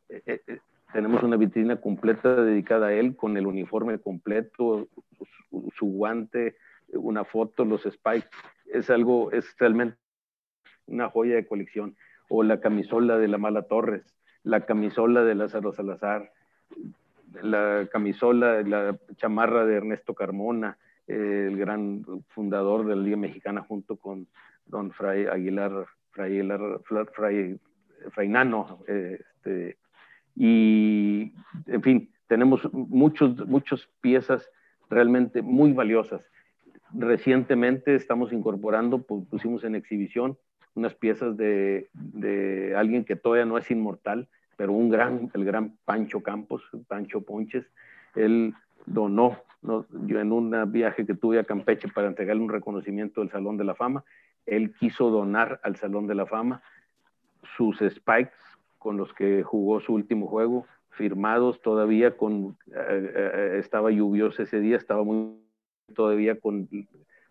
eh, 0.09 0.41
tenemos 0.93 1.21
una 1.23 1.37
vitrina 1.37 1.81
completa 1.81 2.43
dedicada 2.43 2.87
a 2.87 2.93
él, 2.93 3.15
con 3.15 3.35
el 3.37 3.45
uniforme 3.45 3.99
completo, 3.99 4.87
su 5.77 5.85
guante, 5.85 6.55
una 6.93 7.25
foto, 7.25 7.65
los 7.65 7.83
spikes 7.83 8.29
es 8.71 8.89
algo, 8.89 9.31
es 9.31 9.55
realmente 9.57 9.97
una 10.85 11.09
joya 11.09 11.35
de 11.35 11.47
colección. 11.47 11.95
O 12.29 12.43
la 12.43 12.59
camisola 12.59 13.17
de 13.17 13.27
la 13.27 13.37
Mala 13.37 13.63
Torres, 13.63 14.03
la 14.43 14.65
camisola 14.65 15.23
de 15.23 15.35
Lázaro 15.35 15.71
Salazar, 15.71 16.31
la 17.41 17.87
camisola, 17.91 18.61
la 18.61 18.97
chamarra 19.15 19.65
de 19.65 19.75
Ernesto 19.75 20.13
Carmona, 20.13 20.77
el 21.07 21.57
gran 21.57 22.03
fundador 22.29 22.85
de 22.85 22.95
la 22.95 23.01
Liga 23.01 23.17
Mexicana 23.17 23.61
junto 23.61 23.97
con 23.97 24.27
don 24.65 24.91
Fray 24.91 25.25
Aguilar, 25.25 25.85
Fray, 26.11 26.39
Aguilar, 26.39 26.81
Fray, 27.13 27.59
Fray 28.11 28.27
Nano, 28.27 28.79
este, 28.87 29.77
y 30.35 31.33
en 31.65 31.81
fin, 31.81 32.09
tenemos 32.27 32.71
muchos, 32.73 33.47
muchas 33.47 33.87
piezas 34.01 34.49
realmente 34.89 35.41
muy 35.41 35.73
valiosas. 35.73 36.21
Recientemente 36.93 37.95
estamos 37.95 38.31
incorporando, 38.31 39.01
pusimos 39.01 39.63
en 39.63 39.75
exhibición 39.75 40.37
unas 40.75 40.93
piezas 40.93 41.35
de, 41.35 41.89
de, 41.93 42.75
alguien 42.75 43.03
que 43.03 43.15
todavía 43.15 43.45
no 43.45 43.57
es 43.57 43.69
inmortal, 43.71 44.29
pero 44.57 44.73
un 44.73 44.89
gran, 44.89 45.31
el 45.33 45.45
gran 45.45 45.77
Pancho 45.85 46.21
Campos, 46.21 46.63
Pancho 46.87 47.21
Ponches, 47.21 47.65
él 48.15 48.53
donó, 48.85 49.37
yo 49.61 50.19
en 50.19 50.31
un 50.31 50.71
viaje 50.71 51.05
que 51.05 51.13
tuve 51.13 51.39
a 51.39 51.45
Campeche 51.45 51.87
para 51.87 52.07
entregarle 52.07 52.43
un 52.43 52.49
reconocimiento 52.49 53.21
del 53.21 53.29
Salón 53.29 53.55
de 53.57 53.63
la 53.63 53.75
Fama, 53.75 54.03
él 54.45 54.73
quiso 54.73 55.09
donar 55.09 55.59
al 55.63 55.75
Salón 55.75 56.07
de 56.07 56.15
la 56.15 56.25
Fama 56.25 56.61
sus 57.55 57.77
spikes 57.77 58.35
con 58.77 58.97
los 58.97 59.13
que 59.13 59.43
jugó 59.43 59.79
su 59.79 59.93
último 59.93 60.27
juego, 60.27 60.65
firmados 60.89 61.61
todavía 61.61 62.17
con, 62.17 62.57
eh, 62.67 63.11
eh, 63.15 63.55
estaba 63.59 63.91
lluvioso 63.91 64.41
ese 64.41 64.59
día, 64.59 64.77
estaba 64.77 65.03
muy 65.03 65.37
todavía 65.93 66.39
con 66.39 66.67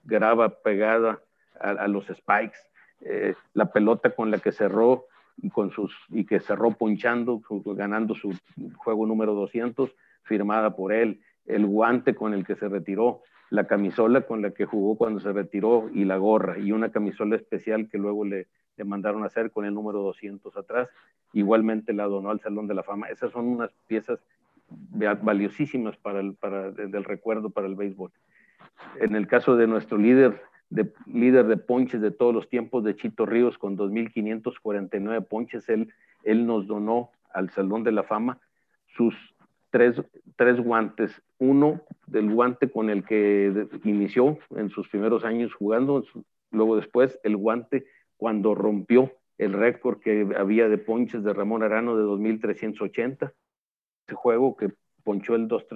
grava 0.04 0.62
pegada 0.62 1.20
a, 1.58 1.88
los 1.88 2.06
spikes, 2.06 2.58
eh, 3.00 3.34
la 3.54 3.72
pelota 3.72 4.10
con 4.10 4.30
la 4.30 4.38
que 4.38 4.52
cerró 4.52 5.06
con 5.52 5.70
sus, 5.70 5.94
y 6.08 6.24
que 6.24 6.40
cerró 6.40 6.72
ponchando, 6.72 7.42
ganando 7.64 8.14
su 8.14 8.34
juego 8.76 9.06
número 9.06 9.34
200, 9.34 9.94
firmada 10.22 10.74
por 10.74 10.92
él, 10.92 11.20
el 11.46 11.66
guante 11.66 12.14
con 12.14 12.34
el 12.34 12.44
que 12.44 12.56
se 12.56 12.68
retiró, 12.68 13.22
la 13.50 13.66
camisola 13.66 14.22
con 14.22 14.42
la 14.42 14.50
que 14.50 14.64
jugó 14.64 14.96
cuando 14.96 15.20
se 15.20 15.32
retiró 15.32 15.88
y 15.92 16.04
la 16.04 16.16
gorra 16.16 16.58
y 16.58 16.72
una 16.72 16.90
camisola 16.90 17.36
especial 17.36 17.88
que 17.88 17.98
luego 17.98 18.24
le, 18.24 18.48
le 18.76 18.84
mandaron 18.84 19.22
a 19.22 19.26
hacer 19.26 19.52
con 19.52 19.64
el 19.64 19.74
número 19.74 20.00
200 20.00 20.56
atrás. 20.56 20.88
Igualmente 21.32 21.92
la 21.92 22.04
donó 22.04 22.30
al 22.30 22.40
Salón 22.40 22.66
de 22.66 22.74
la 22.74 22.82
Fama. 22.82 23.08
Esas 23.08 23.30
son 23.30 23.46
unas 23.46 23.70
piezas 23.86 24.18
valiosísimas 25.22 25.96
para 25.96 26.18
el, 26.18 26.34
para, 26.34 26.72
del 26.72 27.04
recuerdo 27.04 27.50
para 27.50 27.68
el 27.68 27.76
béisbol 27.76 28.10
en 29.00 29.14
el 29.16 29.26
caso 29.26 29.56
de 29.56 29.66
nuestro 29.66 29.98
líder 29.98 30.42
de, 30.70 30.92
líder 31.06 31.46
de 31.46 31.56
ponches 31.56 32.00
de 32.00 32.10
todos 32.10 32.34
los 32.34 32.48
tiempos 32.48 32.84
de 32.84 32.96
Chito 32.96 33.26
Ríos 33.26 33.58
con 33.58 33.76
2.549 33.76 35.26
ponches, 35.26 35.68
él, 35.68 35.92
él 36.24 36.46
nos 36.46 36.66
donó 36.66 37.10
al 37.32 37.50
Salón 37.50 37.84
de 37.84 37.92
la 37.92 38.02
Fama 38.02 38.40
sus 38.96 39.14
tres, 39.70 40.00
tres 40.36 40.58
guantes. 40.58 41.22
Uno 41.38 41.82
del 42.06 42.32
guante 42.32 42.70
con 42.70 42.90
el 42.90 43.04
que 43.04 43.68
inició 43.84 44.38
en 44.56 44.70
sus 44.70 44.88
primeros 44.88 45.24
años 45.24 45.52
jugando, 45.54 46.04
luego 46.50 46.76
después 46.76 47.18
el 47.22 47.36
guante 47.36 47.86
cuando 48.16 48.54
rompió 48.54 49.12
el 49.38 49.52
récord 49.52 50.00
que 50.00 50.26
había 50.36 50.68
de 50.68 50.78
ponches 50.78 51.22
de 51.22 51.34
Ramón 51.34 51.62
Arano 51.62 51.96
de 51.96 52.04
2.380. 52.04 53.32
Ese 54.06 54.14
juego 54.14 54.56
que 54.56 54.72
ponchó 55.04 55.34
el 55.34 55.46
2, 55.46 55.66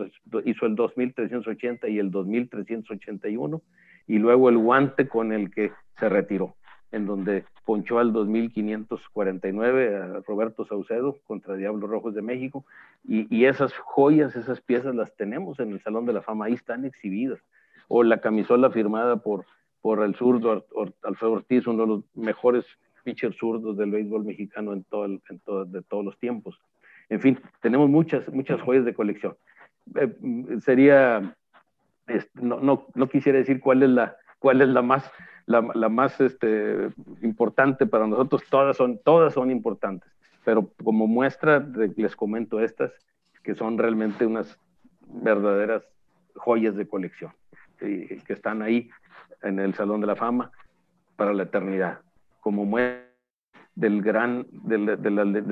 hizo 0.45 0.67
el 0.67 0.75
2380 0.75 1.89
y 1.89 1.99
el 1.99 2.11
2381, 2.11 3.63
y 4.11 4.19
luego 4.19 4.49
el 4.49 4.59
guante 4.59 5.07
con 5.07 5.33
el 5.33 5.53
que 5.53 5.71
se 5.97 6.09
retiró, 6.09 6.57
en 6.91 7.07
donde 7.07 7.45
ponchó 7.65 8.01
al 8.01 8.13
2549 8.13 9.97
a 9.97 10.21
Roberto 10.27 10.65
Saucedo 10.65 11.19
contra 11.29 11.55
Diablos 11.55 11.89
Rojos 11.89 12.17
de 12.17 12.21
México, 12.21 12.65
y, 13.05 13.45
esas 13.45 13.73
joyas, 13.73 14.35
esas 14.35 14.61
piezas 14.61 14.97
las 14.97 15.15
tenemos 15.15 15.61
en 15.61 15.71
el 15.71 15.81
Salón 15.81 16.07
de 16.07 16.13
la 16.13 16.23
Fama, 16.23 16.47
ahí 16.47 16.55
están 16.55 16.85
exhibidas, 16.85 17.39
o 17.87 18.03
la 18.03 18.21
camisola 18.21 18.73
firmada 18.73 19.19
por, 19.19 19.47
por 19.81 20.03
el 20.03 20.17
zurdo 20.17 20.67
Alfredo 21.05 21.33
Ortiz, 21.33 21.69
uno 21.69 21.83
de 21.83 21.89
los 21.89 22.05
mejores 22.17 22.67
pitchers 23.05 23.37
zurdos 23.37 23.77
del 23.77 23.93
béisbol 23.93 24.25
mexicano 24.25 24.73
en, 24.73 24.83
todo 24.83 25.05
en 25.05 25.21
todo, 25.45 25.65
de 25.67 25.83
todos 25.83 26.05
los 26.05 26.19
tiempos. 26.19 26.61
En 27.11 27.21
fin, 27.21 27.39
tenemos 27.63 27.89
muchas, 27.89 28.29
muchas 28.33 28.61
joyas 28.61 28.85
de 28.85 28.93
colección. 28.93 29.37
Eh, 29.95 30.61
sería, 30.65 31.37
no, 32.35 32.61
no, 32.61 32.87
no, 32.95 33.09
quisiera 33.09 33.39
decir 33.39 33.61
cuál 33.61 33.83
es 33.83 33.91
la, 33.91 34.17
cuál 34.39 34.63
es 34.63 34.69
la 34.69 34.83
más, 34.83 35.11
la, 35.47 35.61
la, 35.75 35.89
más 35.89 36.21
este, 36.21 36.91
importante 37.23 37.87
para 37.87 38.07
nosotros, 38.07 38.43
todas 38.49 38.77
son, 38.77 38.99
todas 38.99 39.35
son 39.35 39.51
importantes, 39.51 40.11
pero 40.45 40.71
como 40.85 41.07
muestra 41.07 41.67
les 41.97 42.17
comento 42.17 42.61
estas, 42.61 42.93
que 43.43 43.55
son 43.55 43.79
realmente 43.79 44.27
unas 44.27 44.59
verdaderas 45.07 45.83
joyas 46.35 46.77
de 46.77 46.87
colección, 46.87 47.33
que 47.79 48.23
están 48.29 48.63
ahí 48.63 48.91
en 49.43 49.59
el 49.59 49.75
Salón 49.75 50.01
de 50.01 50.07
la 50.07 50.17
Fama 50.17 50.51
para 51.17 51.33
la 51.33 51.45
eternidad, 51.45 52.01
como 52.41 52.65
muestra 52.65 53.10
del 53.81 54.03
gran, 54.03 54.47
de, 54.53 54.77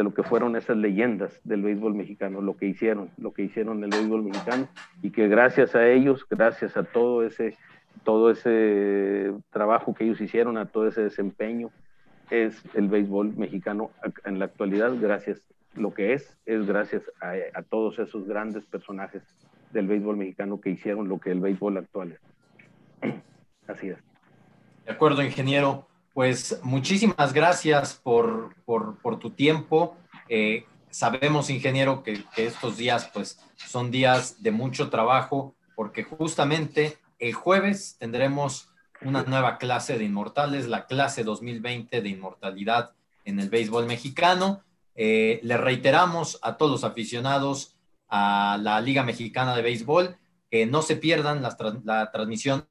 lo 0.04 0.12
que 0.12 0.22
fueron 0.22 0.54
esas 0.54 0.76
leyendas 0.76 1.40
del 1.44 1.62
béisbol 1.62 1.94
mexicano, 1.94 2.42
lo 2.42 2.58
que 2.58 2.66
hicieron, 2.66 3.08
lo 3.16 3.32
que 3.32 3.42
hicieron 3.42 3.82
el 3.82 3.88
béisbol 3.88 4.22
mexicano 4.22 4.68
y 5.02 5.10
que 5.10 5.28
gracias 5.28 5.74
a 5.74 5.88
ellos, 5.88 6.26
gracias 6.28 6.76
a 6.76 6.82
todo 6.82 7.24
ese, 7.24 7.56
todo 8.04 8.30
ese 8.30 9.32
trabajo 9.48 9.94
que 9.94 10.04
ellos 10.04 10.20
hicieron, 10.20 10.58
a 10.58 10.66
todo 10.66 10.88
ese 10.88 11.00
desempeño, 11.00 11.70
es 12.28 12.62
el 12.74 12.88
béisbol 12.88 13.34
mexicano 13.34 13.92
en 14.26 14.38
la 14.38 14.44
actualidad, 14.44 14.92
gracias, 15.00 15.40
lo 15.74 15.94
que 15.94 16.12
es, 16.12 16.36
es 16.44 16.66
gracias 16.66 17.04
a, 17.22 17.62
todos 17.62 17.98
esos 17.98 18.28
grandes 18.28 18.62
personajes 18.66 19.22
del 19.72 19.86
béisbol 19.86 20.18
mexicano 20.18 20.60
que 20.60 20.68
hicieron 20.68 21.08
lo 21.08 21.18
que 21.18 21.30
el 21.30 21.40
béisbol 21.40 21.78
actual 21.78 22.12
es. 22.12 23.14
Así 23.66 23.88
es. 23.88 23.98
De 24.84 24.92
acuerdo, 24.92 25.22
ingeniero. 25.22 25.87
Pues 26.18 26.58
muchísimas 26.64 27.32
gracias 27.32 27.94
por, 27.94 28.52
por, 28.64 29.20
tu 29.20 29.30
tiempo. 29.30 29.96
Eh, 30.28 30.66
sabemos, 30.90 31.48
ingeniero, 31.48 32.02
que, 32.02 32.24
estos 32.36 32.76
días 32.76 33.08
pues 33.14 33.38
son 33.54 33.92
días 33.92 34.42
de 34.42 34.50
mucho 34.50 34.90
trabajo 34.90 35.54
porque 35.76 36.02
justamente 36.02 36.98
el 37.20 37.34
jueves 37.34 37.98
tendremos 38.00 38.68
una 39.00 39.22
nueva 39.22 39.58
clase 39.58 39.96
de 39.96 40.06
inmortales, 40.06 40.66
la 40.66 40.86
clase 40.86 41.22
2020 41.22 42.00
de 42.00 42.08
inmortalidad 42.08 42.94
en 43.24 43.38
el 43.38 43.48
béisbol 43.48 43.86
mexicano. 43.86 44.64
Eh, 44.96 45.38
le 45.44 45.56
reiteramos 45.56 46.40
a 46.42 46.56
todos 46.56 46.72
los 46.72 46.82
aficionados 46.82 47.76
a 48.08 48.58
la 48.60 48.80
Liga 48.80 49.04
Mexicana 49.04 49.54
de 49.54 49.62
Béisbol 49.62 50.16
que 50.50 50.66
no 50.66 50.82
se 50.82 50.96
pierdan 50.96 51.42
la 51.42 52.10
transmisión 52.10 52.66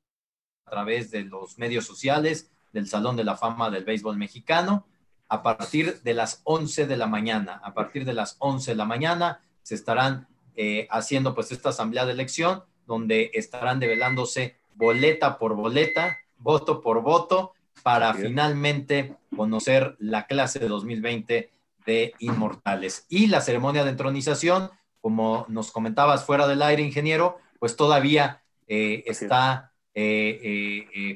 a 0.65 0.69
través 0.69 1.11
de 1.11 1.23
los 1.23 1.57
medios 1.57 1.85
sociales 1.85 2.51
del 2.73 2.87
Salón 2.87 3.15
de 3.15 3.23
la 3.23 3.37
Fama 3.37 3.69
del 3.69 3.85
Béisbol 3.85 4.17
Mexicano 4.17 4.85
a 5.29 5.43
partir 5.43 6.01
de 6.03 6.13
las 6.13 6.41
11 6.43 6.87
de 6.87 6.97
la 6.97 7.07
mañana. 7.07 7.59
A 7.63 7.73
partir 7.73 8.05
de 8.05 8.13
las 8.13 8.37
11 8.39 8.71
de 8.71 8.75
la 8.75 8.85
mañana 8.85 9.41
se 9.61 9.75
estarán 9.75 10.27
eh, 10.55 10.87
haciendo 10.89 11.35
pues 11.35 11.51
esta 11.51 11.69
asamblea 11.69 12.05
de 12.05 12.13
elección 12.13 12.63
donde 12.85 13.31
estarán 13.33 13.79
develándose 13.79 14.55
boleta 14.75 15.37
por 15.37 15.55
boleta, 15.55 16.17
voto 16.37 16.81
por 16.81 17.01
voto, 17.01 17.53
para 17.83 18.13
finalmente 18.13 19.15
conocer 19.35 19.95
la 19.99 20.25
clase 20.25 20.59
de 20.59 20.67
2020 20.67 21.51
de 21.85 22.13
Inmortales. 22.19 23.05
Y 23.07 23.27
la 23.27 23.41
ceremonia 23.41 23.83
de 23.83 23.91
entronización, 23.91 24.71
como 25.01 25.45
nos 25.47 25.71
comentabas 25.71 26.25
fuera 26.25 26.47
del 26.47 26.61
aire, 26.61 26.81
ingeniero, 26.81 27.37
pues 27.59 27.75
todavía 27.75 28.41
eh, 28.67 29.03
está 29.05 29.71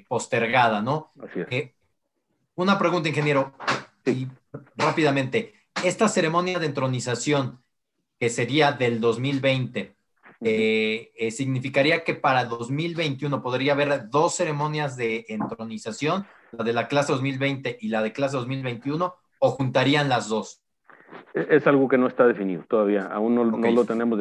postergada, 0.07 0.81
¿no? 0.81 1.11
una 2.55 2.77
pregunta, 2.77 3.09
ingeniero, 3.09 3.53
y 4.05 4.27
rápidamente. 4.75 5.53
Esta 5.83 6.07
ceremonia 6.07 6.59
de 6.59 6.67
entronización, 6.67 7.61
que 8.19 8.29
sería 8.29 8.71
del 8.71 8.99
2020, 8.99 9.95
eh, 10.43 11.11
eh, 11.15 11.31
significaría 11.31 12.03
que 12.03 12.15
para 12.15 12.45
2021 12.45 13.41
podría 13.41 13.73
haber 13.73 14.09
dos 14.09 14.35
ceremonias 14.35 14.97
de 14.97 15.25
entronización, 15.29 16.25
la 16.51 16.63
de 16.63 16.73
la 16.73 16.87
clase 16.87 17.13
2020 17.13 17.77
y 17.79 17.89
la 17.89 18.01
de 18.01 18.11
clase 18.11 18.37
2021, 18.37 19.15
o 19.39 19.51
juntarían 19.51 20.09
las 20.09 20.29
dos. 20.29 20.61
E-, 21.33 21.47
es 21.49 21.65
algo 21.67 21.87
que 21.87 21.97
no 21.97 22.07
está 22.07 22.27
definido 22.27 22.63
todavía, 22.67 23.05
aún 23.05 23.35
no, 23.35 23.43
lo 23.43 23.85
tenemos. 23.85 24.19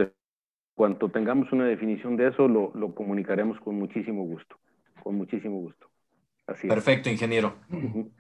Cuanto 0.81 1.11
tengamos 1.11 1.53
una 1.53 1.67
definición 1.67 2.17
de 2.17 2.29
eso, 2.29 2.49
lo, 2.49 2.95
comunicaremos 2.95 3.61
con 3.61 3.75
muchísimo 3.75 4.25
gusto, 4.25 4.57
con 5.03 5.15
muchísimo 5.15 5.59
gusto. 5.59 5.91
Así 6.47 6.69
Perfecto, 6.69 7.11
ingeniero. 7.11 7.53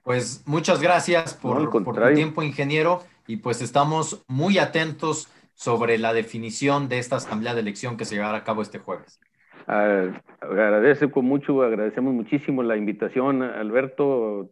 Pues 0.04 0.44
muchas 0.46 0.82
gracias 0.82 1.32
por, 1.32 1.70
por 1.70 1.96
tu 1.96 2.14
tiempo, 2.14 2.42
ingeniero, 2.42 3.00
y 3.26 3.38
pues 3.38 3.62
estamos 3.62 4.26
muy 4.28 4.58
atentos 4.58 5.32
sobre 5.54 5.96
la 5.96 6.12
definición 6.12 6.90
de 6.90 6.98
esta 6.98 7.16
asamblea 7.16 7.54
de 7.54 7.62
elección 7.62 7.96
que 7.96 8.04
se 8.04 8.16
llevará 8.16 8.36
a 8.36 8.44
cabo 8.44 8.60
este 8.60 8.78
jueves. 8.78 9.18
agradece 9.66 11.10
con 11.10 11.24
mucho, 11.24 11.62
agradecemos 11.62 12.12
muchísimo 12.12 12.62
la 12.62 12.76
invitación, 12.76 13.42
Alberto, 13.42 14.50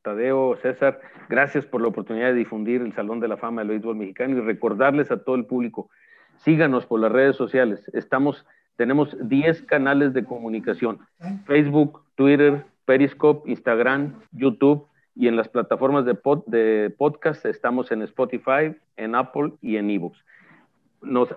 Tadeo, 0.00 0.56
César. 0.62 1.00
Gracias 1.28 1.66
por 1.66 1.82
la 1.82 1.88
oportunidad 1.88 2.28
de 2.28 2.34
difundir 2.34 2.80
el 2.80 2.94
Salón 2.94 3.20
de 3.20 3.28
la 3.28 3.36
Fama 3.36 3.60
del 3.60 3.72
Béisbol 3.72 3.96
Mexicano 3.96 4.38
y 4.38 4.40
recordarles 4.40 5.10
a 5.10 5.22
todo 5.22 5.36
el 5.36 5.44
público, 5.44 5.90
síganos 6.38 6.86
por 6.86 7.00
las 7.00 7.12
redes 7.12 7.36
sociales. 7.36 7.88
Estamos, 7.92 8.46
tenemos 8.76 9.16
10 9.28 9.62
canales 9.62 10.12
de 10.14 10.24
comunicación, 10.24 10.98
Facebook, 11.44 12.02
Twitter, 12.14 12.64
Periscope, 12.84 13.50
Instagram, 13.50 14.14
YouTube 14.32 14.86
y 15.14 15.28
en 15.28 15.36
las 15.36 15.48
plataformas 15.48 16.04
de, 16.04 16.94
podcast 16.96 17.44
estamos 17.46 17.90
en 17.90 18.02
Spotify, 18.02 18.76
en 18.96 19.14
Apple 19.14 19.52
y 19.62 19.76
en 19.76 19.90
eBooks. 19.90 20.24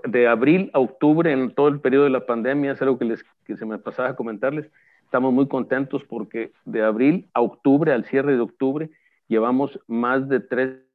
de 0.05 0.27
abril 0.27 0.69
a 0.73 0.79
octubre, 0.79 1.31
en 1.31 1.53
todo 1.53 1.69
el 1.69 1.79
periodo 1.79 2.03
de 2.03 2.09
la 2.09 2.25
pandemia, 2.25 2.73
es 2.73 2.81
algo 2.81 2.99
que, 2.99 3.15
que 3.45 3.57
se 3.57 3.65
me 3.65 3.77
pasaba 3.77 4.09
a 4.09 4.15
comentarles, 4.15 4.69
estamos 5.03 5.33
muy 5.33 5.47
contentos 5.47 6.03
porque 6.03 6.51
de 6.65 6.83
abril 6.83 7.29
a 7.33 7.41
octubre, 7.41 7.93
al 7.93 8.05
cierre 8.05 8.33
de 8.33 8.41
octubre, 8.41 8.89
llevamos 9.27 9.79
más 9.87 10.27
de 10.27 10.39
tres 10.39 10.88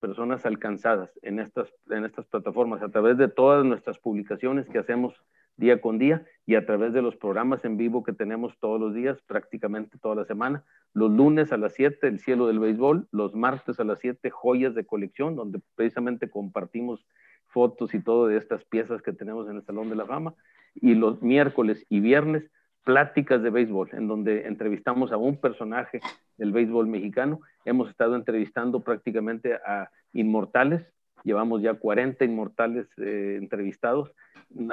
personas 0.00 0.44
alcanzadas 0.46 1.10
en 1.22 1.38
estas, 1.38 1.72
en 1.90 2.04
estas 2.04 2.26
plataformas 2.26 2.82
a 2.82 2.88
través 2.88 3.18
de 3.18 3.28
todas 3.28 3.64
nuestras 3.64 3.98
publicaciones 3.98 4.68
que 4.68 4.78
hacemos 4.78 5.14
día 5.56 5.80
con 5.80 5.98
día 5.98 6.24
y 6.46 6.54
a 6.56 6.66
través 6.66 6.92
de 6.92 7.02
los 7.02 7.16
programas 7.16 7.64
en 7.64 7.76
vivo 7.76 8.02
que 8.02 8.12
tenemos 8.12 8.58
todos 8.58 8.80
los 8.80 8.94
días, 8.94 9.20
prácticamente 9.22 9.98
toda 9.98 10.14
la 10.16 10.24
semana. 10.24 10.64
Los 10.94 11.10
lunes 11.12 11.52
a 11.52 11.58
las 11.58 11.74
7, 11.74 12.08
El 12.08 12.18
Cielo 12.18 12.46
del 12.46 12.58
Béisbol, 12.58 13.06
los 13.12 13.34
martes 13.34 13.78
a 13.78 13.84
las 13.84 14.00
7, 14.00 14.30
Joyas 14.30 14.74
de 14.74 14.86
Colección, 14.86 15.36
donde 15.36 15.60
precisamente 15.76 16.30
compartimos 16.30 17.06
fotos 17.46 17.94
y 17.94 18.00
todo 18.00 18.26
de 18.26 18.38
estas 18.38 18.64
piezas 18.64 19.02
que 19.02 19.12
tenemos 19.12 19.48
en 19.48 19.56
el 19.56 19.62
Salón 19.62 19.90
de 19.90 19.96
la 19.96 20.06
Fama, 20.06 20.34
y 20.74 20.94
los 20.94 21.20
miércoles 21.20 21.84
y 21.88 22.00
viernes, 22.00 22.50
Pláticas 22.90 23.40
de 23.40 23.50
Béisbol, 23.50 23.90
en 23.92 24.08
donde 24.08 24.48
entrevistamos 24.48 25.12
a 25.12 25.16
un 25.16 25.36
personaje 25.36 26.00
del 26.36 26.50
béisbol 26.50 26.88
mexicano. 26.88 27.40
Hemos 27.64 27.88
estado 27.88 28.16
entrevistando 28.16 28.80
prácticamente 28.80 29.54
a 29.64 29.92
inmortales, 30.12 30.82
llevamos 31.22 31.62
ya 31.62 31.74
40 31.74 32.24
inmortales 32.24 32.88
eh, 32.96 33.36
entrevistados. 33.38 34.12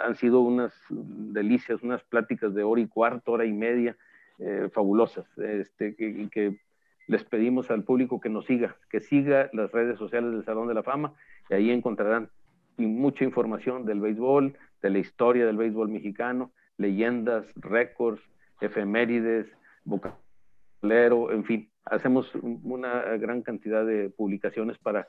Han 0.03 0.15
sido 0.15 0.39
unas 0.39 0.73
delicias, 0.89 1.83
unas 1.83 2.03
pláticas 2.05 2.55
de 2.55 2.63
hora 2.63 2.81
y 2.81 2.87
cuarto, 2.87 3.33
hora 3.33 3.45
y 3.45 3.53
media, 3.53 3.95
eh, 4.39 4.67
fabulosas, 4.73 5.27
este, 5.37 5.95
que, 5.95 6.27
que, 6.31 6.59
les 7.05 7.23
pedimos 7.23 7.69
al 7.69 7.83
público 7.83 8.19
que 8.19 8.29
nos 8.29 8.47
siga, 8.47 8.77
que 8.89 8.99
siga 8.99 9.51
las 9.53 9.71
redes 9.71 9.99
sociales 9.99 10.31
del 10.31 10.43
Salón 10.43 10.67
de 10.67 10.73
la 10.73 10.81
Fama, 10.81 11.13
y 11.51 11.53
ahí 11.53 11.69
encontrarán 11.69 12.29
mucha 12.77 13.23
información 13.23 13.85
del 13.85 13.99
béisbol, 13.99 14.57
de 14.81 14.89
la 14.89 14.97
historia 14.97 15.45
del 15.45 15.57
béisbol 15.57 15.89
mexicano, 15.89 16.51
leyendas, 16.77 17.45
récords, 17.55 18.21
efemérides, 18.61 19.47
vocabulario, 19.83 21.31
en 21.31 21.43
fin, 21.43 21.71
hacemos 21.85 22.33
una 22.35 23.01
gran 23.17 23.41
cantidad 23.41 23.85
de 23.85 24.09
publicaciones 24.09 24.77
para, 24.77 25.07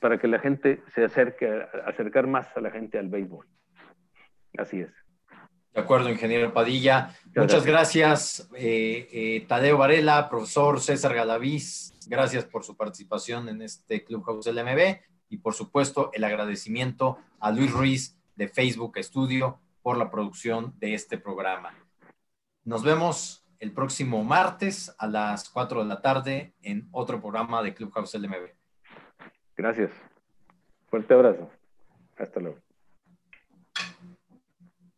para 0.00 0.18
que 0.18 0.28
la 0.28 0.38
gente 0.38 0.82
se 0.94 1.04
acerque, 1.04 1.64
acercar 1.84 2.26
más 2.26 2.46
a 2.56 2.60
la 2.60 2.70
gente 2.70 2.98
al 2.98 3.08
béisbol. 3.08 3.46
Así 4.58 4.80
es. 4.80 4.90
De 5.74 5.82
acuerdo, 5.82 6.08
ingeniero 6.08 6.54
Padilla. 6.54 7.14
Muchas 7.34 7.66
gracias, 7.66 8.48
eh, 8.56 9.08
eh, 9.12 9.44
Tadeo 9.46 9.76
Varela, 9.76 10.28
profesor 10.30 10.80
César 10.80 11.14
Galaviz. 11.14 11.92
Gracias 12.08 12.46
por 12.46 12.64
su 12.64 12.76
participación 12.76 13.48
en 13.50 13.60
este 13.60 14.02
Clubhouse 14.02 14.46
LMB 14.46 15.00
y, 15.28 15.38
por 15.38 15.52
supuesto, 15.52 16.10
el 16.14 16.24
agradecimiento 16.24 17.18
a 17.40 17.50
Luis 17.50 17.70
Ruiz 17.70 18.18
de 18.36 18.48
Facebook 18.48 18.96
Studio 19.02 19.58
por 19.86 19.98
la 19.98 20.10
producción 20.10 20.74
de 20.80 20.94
este 20.94 21.16
programa. 21.16 21.72
Nos 22.64 22.82
vemos 22.82 23.46
el 23.60 23.70
próximo 23.70 24.24
martes 24.24 24.92
a 24.98 25.06
las 25.06 25.48
4 25.48 25.84
de 25.84 25.86
la 25.86 26.02
tarde 26.02 26.54
en 26.60 26.88
otro 26.90 27.20
programa 27.20 27.62
de 27.62 27.72
Clubhouse 27.72 28.14
LMB. 28.14 28.50
Gracias. 29.56 29.92
Fuerte 30.90 31.14
abrazo. 31.14 31.48
Hasta 32.18 32.40
luego. 32.40 32.65